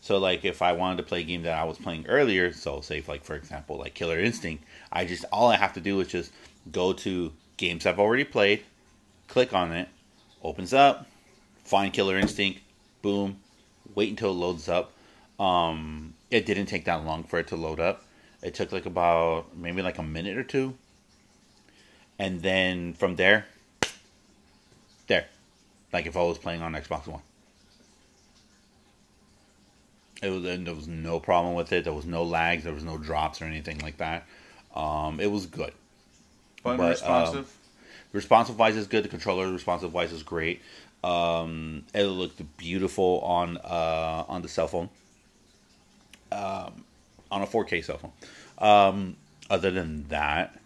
So 0.02 0.18
like 0.18 0.44
if 0.44 0.64
I 0.64 0.74
wanted 0.74 0.98
to 0.98 1.04
play 1.04 1.22
a 1.22 1.24
game 1.24 1.44
that 1.44 1.58
I 1.58 1.64
was 1.64 1.78
playing 1.78 2.08
earlier, 2.08 2.52
so 2.52 2.82
say 2.82 3.04
like 3.08 3.24
for 3.24 3.36
example 3.36 3.78
like 3.78 3.94
Killer 3.94 4.20
Instinct, 4.20 4.64
I 4.92 5.06
just 5.06 5.26
all 5.32 5.50
I 5.50 5.58
have 5.58 5.74
to 5.74 5.82
do 5.82 6.00
is 6.00 6.08
just 6.08 6.34
go 6.72 6.92
to 6.94 7.32
games 7.58 7.86
I've 7.86 8.00
already 8.00 8.24
played, 8.24 8.64
click 9.28 9.54
on 9.54 9.72
it, 9.72 9.88
opens 10.44 10.74
up, 10.74 11.06
find 11.64 11.94
Killer 11.94 12.18
Instinct, 12.18 12.62
boom, 13.04 13.40
wait 13.94 14.10
until 14.10 14.32
it 14.32 14.36
loads 14.36 14.68
up. 14.68 14.92
Um, 15.40 16.16
it 16.32 16.48
didn't 16.48 16.66
take 16.66 16.86
that 16.86 17.06
long 17.06 17.24
for 17.24 17.40
it 17.40 17.48
to 17.48 17.56
load 17.56 17.80
up. 17.80 18.04
It 18.42 18.56
took 18.56 18.72
like 18.72 18.88
about 18.88 19.56
maybe 19.56 19.84
like 19.84 20.00
a 20.00 20.04
minute 20.04 20.36
or 20.36 20.44
two, 20.44 20.76
and 22.18 22.42
then 22.42 22.94
from 22.94 23.18
there, 23.18 23.46
there, 25.06 25.28
like 25.94 26.08
if 26.08 26.18
I 26.18 26.24
was 26.24 26.40
playing 26.40 26.64
on 26.64 26.74
Xbox 26.74 27.06
One. 27.06 27.22
It 30.22 30.30
was, 30.30 30.46
and 30.46 30.68
there 30.68 30.76
was 30.76 30.88
no 30.88 31.20
problem 31.20 31.56
with 31.56 31.72
it. 31.74 31.84
There 31.84 31.94
was 31.94 32.06
no 32.06 32.24
lags. 32.24 32.64
There 32.64 32.74
was 32.74 32.84
no 32.84 32.98
drops 32.98 33.42
or 33.42 33.46
anything 33.46 33.80
like 33.80 33.98
that. 33.98 34.26
Um, 34.76 35.20
it 35.20 35.32
was 35.32 35.48
good. 35.48 35.74
Button 36.64 36.78
but, 36.78 36.90
responsive. 36.90 37.58
Responsive 38.14 38.60
wise 38.60 38.76
is 38.76 38.88
good. 38.88 39.04
The 39.04 39.10
controller 39.10 39.52
responsive 39.52 39.94
wise 39.94 40.12
is 40.12 40.22
great. 40.22 40.62
Um, 41.04 41.84
it 41.94 42.04
looked 42.04 42.42
beautiful 42.58 43.22
on 43.22 43.58
uh, 43.58 44.26
on 44.28 44.44
the 44.44 44.48
cell 44.48 44.68
phone. 44.68 44.90
Um, 46.32 46.86
on 47.32 47.42
a 47.42 47.48
4K 47.48 47.84
cell 47.84 47.98
phone. 47.98 48.12
Um, 48.60 49.16
other 49.50 49.72
than 49.72 50.08
that, 50.10 50.60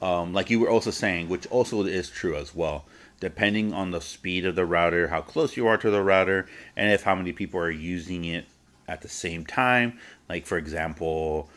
um, 0.00 0.32
like 0.32 0.50
you 0.50 0.60
were 0.60 0.70
also 0.70 0.90
saying, 0.90 1.28
which 1.28 1.46
also 1.48 1.84
is 1.84 2.08
true 2.08 2.36
as 2.36 2.54
well. 2.54 2.86
Depending 3.20 3.72
on 3.72 3.90
the 3.90 4.00
speed 4.00 4.44
of 4.44 4.54
the 4.54 4.66
router, 4.66 5.08
how 5.08 5.20
close 5.20 5.56
you 5.56 5.66
are 5.66 5.76
to 5.76 5.90
the 5.90 6.02
router, 6.02 6.46
and 6.76 6.90
if 6.92 7.02
how 7.02 7.14
many 7.14 7.32
people 7.32 7.60
are 7.60 7.70
using 7.70 8.24
it 8.24 8.46
at 8.88 9.02
the 9.02 9.08
same 9.08 9.44
time. 9.46 9.98
Like 10.28 10.46
for 10.46 10.58
example, 10.58 11.48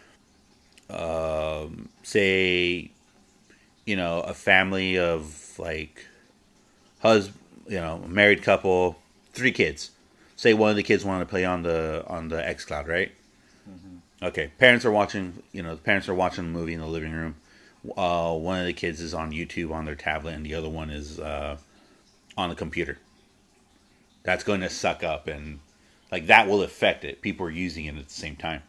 um, 0.90 1.90
say 2.04 2.92
you 3.86 3.96
know 3.96 4.22
a 4.22 4.34
family 4.34 4.98
of 4.98 5.58
like 5.58 6.06
hus 7.00 7.32
you 7.68 7.80
know 7.80 8.02
a 8.04 8.08
married 8.08 8.44
couple, 8.44 8.98
three 9.34 9.52
kids. 9.52 9.92
Say 10.36 10.54
one 10.54 10.70
of 10.70 10.76
the 10.76 10.84
kids 10.84 11.04
wanted 11.04 11.26
to 11.26 11.30
play 11.30 11.46
on 11.46 11.64
the 11.64 12.04
on 12.08 12.30
the 12.30 12.48
X 12.48 12.66
Cloud, 12.66 12.88
right? 12.88 13.12
Okay, 14.22 14.52
parents 14.58 14.86
are 14.86 14.92
watching. 14.92 15.44
You 15.52 15.64
know, 15.64 15.76
the 15.76 15.82
parents 15.82 16.10
are 16.10 16.14
watching 16.16 16.46
the 16.46 16.60
movie 16.60 16.74
in 16.74 16.80
the 16.80 16.88
living 16.88 17.12
room. 17.12 17.36
Uh, 17.96 18.34
one 18.36 18.60
of 18.60 18.66
the 18.66 18.74
kids 18.74 19.00
is 19.00 19.14
on 19.14 19.32
YouTube 19.32 19.72
on 19.72 19.86
their 19.86 19.96
tablet, 19.96 20.34
and 20.34 20.46
the 20.46 20.56
other 20.56 20.70
one 20.70 20.90
is 20.90 21.20
uh, 21.20 21.58
on 22.38 22.50
the 22.50 22.56
computer. 22.56 22.98
That's 24.24 24.44
going 24.44 24.62
to 24.62 24.70
suck 24.70 25.04
up, 25.04 25.28
and 25.28 25.60
like 26.12 26.28
that 26.28 26.47
will 26.47 26.64
affect 26.64 27.03
it. 27.03 27.22
People 27.22 27.47
are 27.47 27.51
using 27.51 27.86
it 27.86 27.97
at 27.97 28.08
the 28.08 28.14
same 28.14 28.36
time 28.36 28.64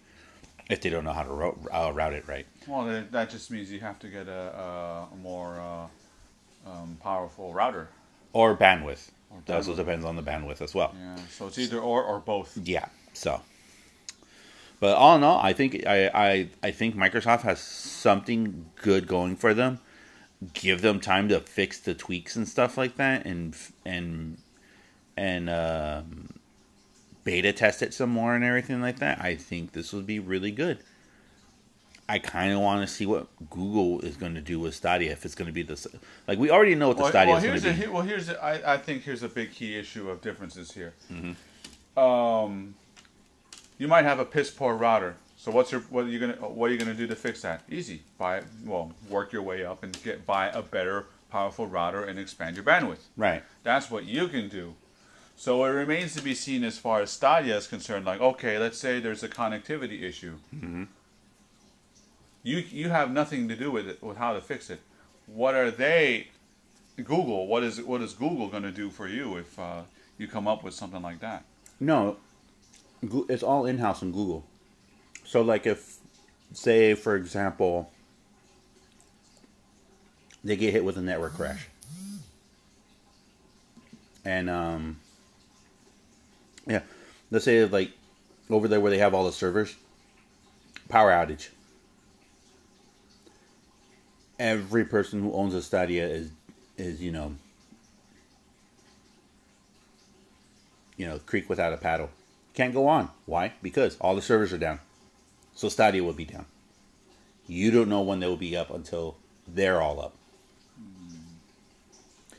if 0.69 0.81
they 0.81 0.91
don't 0.91 1.05
know 1.05 1.13
how 1.13 1.23
to 1.23 1.31
route, 1.31 1.59
uh, 1.73 1.93
route 1.95 2.13
it 2.13 2.29
right. 2.29 2.47
Well, 2.67 3.05
that, 3.11 3.31
just 3.31 3.51
means 3.51 3.73
you 3.73 3.81
have 3.81 3.99
to 4.01 4.09
get 4.09 4.29
a, 4.29 5.09
a, 5.13 5.17
more 5.23 5.61
uh, 5.61 6.71
um, 6.71 6.99
powerful 7.03 7.53
router. 7.55 7.89
Or 8.33 8.57
bandwidth. 8.57 9.09
Or 9.31 9.39
That 9.47 9.57
also 9.57 9.73
bandwidth. 9.73 9.77
depends 9.77 10.05
on 10.05 10.17
the 10.17 10.23
bandwidth 10.23 10.61
as 10.61 10.75
well. 10.75 10.95
Yeah, 10.99 11.17
so 11.31 11.47
it's 11.47 11.59
either 11.59 11.79
or 11.79 12.03
or 12.03 12.21
both. 12.21 12.59
Yeah. 12.63 12.87
So, 13.15 13.41
but 14.81 14.97
all 14.97 15.17
in 15.17 15.25
all, 15.25 15.41
I 15.41 15.53
think 15.55 15.87
I, 15.87 16.09
I 16.09 16.49
I 16.63 16.71
think 16.71 16.95
Microsoft 16.95 17.43
has 17.43 17.61
something 17.61 18.67
good 18.77 19.07
going 19.07 19.37
for 19.37 19.55
them. 19.55 19.81
Give 20.53 20.83
them 20.83 21.01
time 21.01 21.29
to 21.31 21.41
fix 21.41 21.81
the 21.81 21.95
tweaks 21.95 22.37
and 22.37 22.47
stuff 22.47 22.79
like 22.79 22.97
that, 22.97 23.27
and 23.27 23.57
and 23.85 24.39
and 25.17 25.51
um, 25.51 26.38
beta 27.25 27.53
test 27.53 27.83
it 27.83 27.93
some 27.95 28.11
more 28.11 28.35
and 28.35 28.45
everything 28.45 28.81
like 28.81 28.99
that. 28.99 29.21
I 29.21 29.35
think 29.35 29.73
this 29.73 29.93
would 29.93 30.07
be 30.07 30.19
really 30.19 30.51
good. 30.51 30.79
I 32.11 32.19
kind 32.19 32.55
of 32.55 32.61
want 32.61 32.81
to 32.81 32.87
see 32.93 33.05
what 33.05 33.27
Google 33.51 34.01
is 34.01 34.17
going 34.17 34.35
to 34.35 34.41
do 34.41 34.59
with 34.59 34.75
Stadia. 34.75 35.13
If 35.13 35.27
it's 35.27 35.35
going 35.35 35.47
to 35.47 35.53
be 35.53 35.63
this, 35.63 35.87
like 36.27 36.39
we 36.39 36.51
already 36.51 36.75
know 36.75 36.89
what 36.89 36.97
the 36.97 37.03
Well, 37.03 37.11
Stadia 37.13 37.35
well, 37.35 37.45
is 37.45 37.45
going 37.45 37.61
to 37.61 37.69
be. 37.69 37.75
here- 37.75 37.93
well, 37.93 38.03
here's 38.03 38.31
a, 38.31 38.43
I, 38.43 38.75
I 38.75 38.77
think 38.79 39.03
here's 39.03 39.23
a 39.23 39.29
big 39.29 39.53
key 39.53 39.77
issue 39.79 40.09
of 40.09 40.23
differences 40.23 40.73
here. 40.73 40.95
Mm-hmm. 41.13 41.99
Um, 41.99 42.75
you 43.77 43.89
might 43.89 44.05
have 44.05 44.21
a 44.21 44.25
piss 44.25 44.51
poor 44.51 44.75
router. 44.75 45.17
So 45.37 45.51
what's 45.53 45.71
your 45.71 45.83
what 45.83 46.05
are 46.05 46.09
you 46.09 46.19
gonna 46.19 46.33
what 46.35 46.69
are 46.71 46.73
you 46.73 46.79
gonna 46.79 46.95
do 46.95 47.07
to 47.07 47.15
fix 47.15 47.43
that? 47.43 47.63
Easy. 47.71 48.03
Buy 48.19 48.43
well, 48.65 48.93
work 49.09 49.33
your 49.33 49.43
way 49.43 49.65
up 49.65 49.83
and 49.85 49.97
get 50.03 50.27
buy 50.27 50.49
a 50.49 50.63
better, 50.63 51.07
powerful 51.31 51.67
router 51.67 52.03
and 52.03 52.19
expand 52.19 52.57
your 52.57 52.65
bandwidth. 52.65 52.99
right. 53.17 53.45
That's 53.63 53.89
what 53.91 54.05
you 54.05 54.27
can 54.29 54.49
do. 54.49 54.75
So 55.39 55.65
it 55.65 55.69
remains 55.69 56.17
to 56.17 56.23
be 56.23 56.35
seen 56.35 56.65
as 56.65 56.79
far 56.79 57.01
as 57.01 57.13
Stadia 57.13 57.57
is 57.57 57.69
concerned. 57.69 58.05
Like, 58.05 58.21
okay, 58.21 58.59
let's 58.59 58.77
say 58.77 58.99
there's 58.99 59.23
a 59.23 59.29
connectivity 59.29 60.03
issue. 60.03 60.35
Mm-hmm. 60.53 60.85
You 62.43 62.59
you 62.71 62.89
have 62.89 63.13
nothing 63.13 63.49
to 63.49 63.55
do 63.55 63.71
with 63.71 63.89
it 63.89 64.03
with 64.03 64.17
how 64.17 64.33
to 64.33 64.41
fix 64.41 64.69
it. 64.69 64.81
What 65.27 65.55
are 65.55 65.71
they? 65.71 66.29
Google. 66.97 67.47
What 67.47 67.63
is 67.63 67.81
what 67.81 68.03
is 68.03 68.15
Google 68.15 68.49
going 68.49 68.65
to 68.65 68.73
do 68.73 68.91
for 68.91 69.07
you 69.07 69.37
if 69.37 69.57
uh, 69.57 69.83
you 70.19 70.27
come 70.27 70.49
up 70.49 70.65
with 70.65 70.75
something 70.75 71.03
like 71.03 71.21
that? 71.21 71.45
No, 71.79 72.17
it's 73.29 73.45
all 73.45 73.65
in 73.65 73.79
house 73.79 74.03
in 74.03 74.11
Google. 74.11 74.45
So, 75.25 75.43
like, 75.43 75.67
if, 75.67 75.99
say, 76.53 76.95
for 76.95 77.15
example, 77.15 77.93
they 80.43 80.57
get 80.57 80.73
hit 80.73 80.85
with 80.85 80.97
a 80.97 81.03
network 81.03 81.35
crash, 81.35 81.69
and 84.25 84.51
um, 84.51 84.97
yeah, 86.69 86.83
let's 87.31 87.45
say 87.45 87.65
like 87.65 87.93
over 88.51 88.69
there 88.69 88.81
where 88.81 88.91
they 88.91 88.99
have 88.99 89.15
all 89.15 89.25
the 89.25 89.33
servers, 89.33 89.75
power 90.89 91.11
outage. 91.11 91.49
Every 94.39 94.85
person 94.85 95.21
who 95.21 95.33
owns 95.33 95.55
a 95.55 95.63
Stadia 95.63 96.07
is 96.07 96.31
is 96.77 97.03
you 97.03 97.11
know 97.11 97.35
you 100.99 101.07
know, 101.07 101.19
creek 101.21 101.49
without 101.49 101.73
a 101.73 101.79
paddle. 101.79 102.11
Can't 102.53 102.75
go 102.75 102.89
on. 102.89 103.09
Why? 103.25 103.53
Because 103.63 103.97
all 104.01 104.15
the 104.17 104.21
servers 104.21 104.53
are 104.53 104.59
down. 104.59 104.81
So 105.55 105.71
Stadia 105.71 106.05
will 106.05 106.13
be 106.13 106.25
down. 106.27 106.45
You 107.47 107.71
don't 107.71 107.89
know 107.89 108.03
when 108.03 108.21
they 108.21 108.27
will 108.27 108.37
be 108.37 108.57
up 108.57 108.71
until 108.71 109.17
they're 109.47 109.81
all 109.81 110.01
up. 110.01 110.15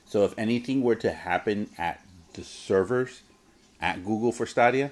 So 0.06 0.24
if 0.26 0.38
anything 0.38 0.84
were 0.84 0.96
to 0.96 1.12
happen 1.12 1.70
at 1.78 2.04
the 2.34 2.44
servers 2.44 3.22
at 3.82 4.04
Google 4.06 4.32
for 4.32 4.46
Stadia, 4.46 4.92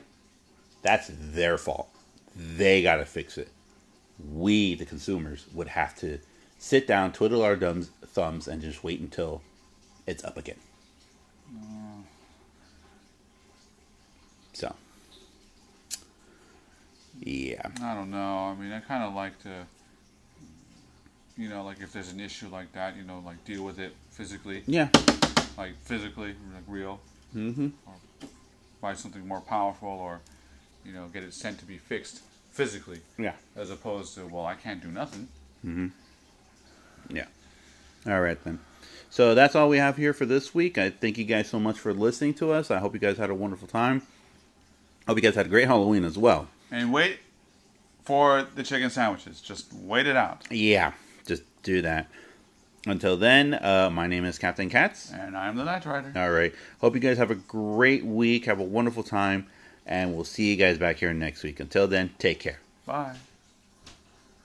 that's 0.82 1.10
their 1.14 1.58
fault. 1.58 1.90
They 2.36 2.82
got 2.82 2.98
to 2.98 3.06
fix 3.06 3.38
it. 3.38 3.50
We, 4.32 4.76
the 4.76 4.86
consumers, 4.86 5.46
would 5.54 5.68
have 5.70 5.96
to 5.98 6.20
sit 6.58 6.88
down, 6.88 7.12
twiddle 7.14 7.42
our 7.44 7.56
thumbs, 7.56 7.90
thumbs, 8.06 8.48
and 8.48 8.62
just 8.62 8.84
wait 8.84 9.00
until 9.00 9.42
it's 10.06 10.24
up 10.24 10.38
again. 10.38 10.58
So, 14.54 14.74
yeah. 17.20 17.62
I 17.84 17.94
don't 17.94 18.10
know. 18.10 18.18
I 18.18 18.56
mean, 18.56 18.72
I 18.72 18.80
kind 18.80 19.04
of 19.04 19.14
like 19.14 19.38
to, 19.44 19.66
you 21.38 21.48
know, 21.50 21.64
like 21.64 21.80
if 21.82 21.94
there's 21.94 22.12
an 22.12 22.20
issue 22.20 22.48
like 22.50 22.72
that, 22.74 22.96
you 22.98 23.04
know, 23.04 23.22
like 23.24 23.44
deal 23.46 23.64
with 23.64 23.78
it 23.80 23.94
physically, 24.10 24.64
Yeah. 24.66 24.90
like 25.58 25.76
physically, 25.84 26.30
like 26.54 26.64
real. 26.68 27.00
Mm-hmm. 27.36 27.68
Buy 28.82 28.94
something 28.94 29.28
more 29.28 29.42
powerful 29.42 29.90
or 29.90 30.20
you 30.86 30.92
know 30.94 31.08
get 31.08 31.24
it 31.24 31.34
sent 31.34 31.60
to 31.60 31.66
be 31.66 31.78
fixed 31.78 32.22
physically 32.52 33.00
Yeah. 33.18 33.34
as 33.56 33.70
opposed 33.72 34.16
to 34.16 34.26
well 34.26 34.46
i 34.46 34.56
can't 34.56 34.82
do 34.82 34.90
nothing 34.90 35.28
mm-hmm. 35.66 35.88
Yeah. 37.10 37.26
All 38.06 38.20
right 38.20 38.38
then. 38.44 38.60
So 39.10 39.34
that's 39.34 39.56
all 39.56 39.70
we 39.70 39.78
have 39.78 39.96
here 39.96 40.12
for 40.14 40.26
this 40.26 40.54
week. 40.54 40.78
I 40.78 40.90
thank 40.90 41.18
you 41.18 41.24
guys 41.24 41.48
so 41.50 41.58
much 41.58 41.80
for 41.80 41.94
listening 41.94 42.34
to 42.36 42.52
us. 42.52 42.70
I 42.70 42.80
hope 42.80 42.94
you 42.94 43.00
guys 43.00 43.18
had 43.18 43.30
a 43.30 43.34
wonderful 43.36 43.68
time. 43.68 44.02
I 45.08 45.12
hope 45.12 45.18
you 45.18 45.22
guys 45.24 45.36
had 45.36 45.46
a 45.46 45.50
great 45.50 45.68
Halloween 45.68 46.04
as 46.04 46.18
well. 46.18 46.50
and 46.70 46.92
wait 46.92 47.20
for 48.04 48.46
the 48.56 48.64
chicken 48.64 48.90
sandwiches 48.90 49.40
just 49.42 49.72
wait 49.74 50.06
it 50.08 50.16
out 50.18 50.44
Yeah, 50.52 50.92
just 51.26 51.44
do 51.64 51.82
that. 51.84 52.08
Until 52.90 53.18
then, 53.18 53.54
uh, 53.54 53.90
my 53.92 54.08
name 54.08 54.26
is 54.26 54.38
Captain 54.38 54.70
Katz. 54.70 55.12
and 55.12 55.38
i'm 55.38 55.56
the 55.56 55.64
night 55.64 55.86
rider 55.86 56.12
All 56.16 56.32
right. 56.32 56.54
Hope 56.82 56.96
you 56.96 57.02
guys 57.02 57.18
have 57.18 57.32
a 57.32 57.36
great 57.36 58.06
week. 58.06 58.46
Have 58.46 58.60
a 58.60 58.64
wonderful 58.64 59.04
time. 59.04 59.48
And 59.86 60.14
we'll 60.14 60.26
see 60.26 60.50
you 60.52 60.58
guys 60.58 60.78
back 60.78 60.98
here 60.98 61.14
next 61.14 61.44
week. 61.44 61.60
Until 61.60 61.88
then, 61.88 62.12
take 62.20 62.40
care. 62.40 62.60
bye 62.86 63.16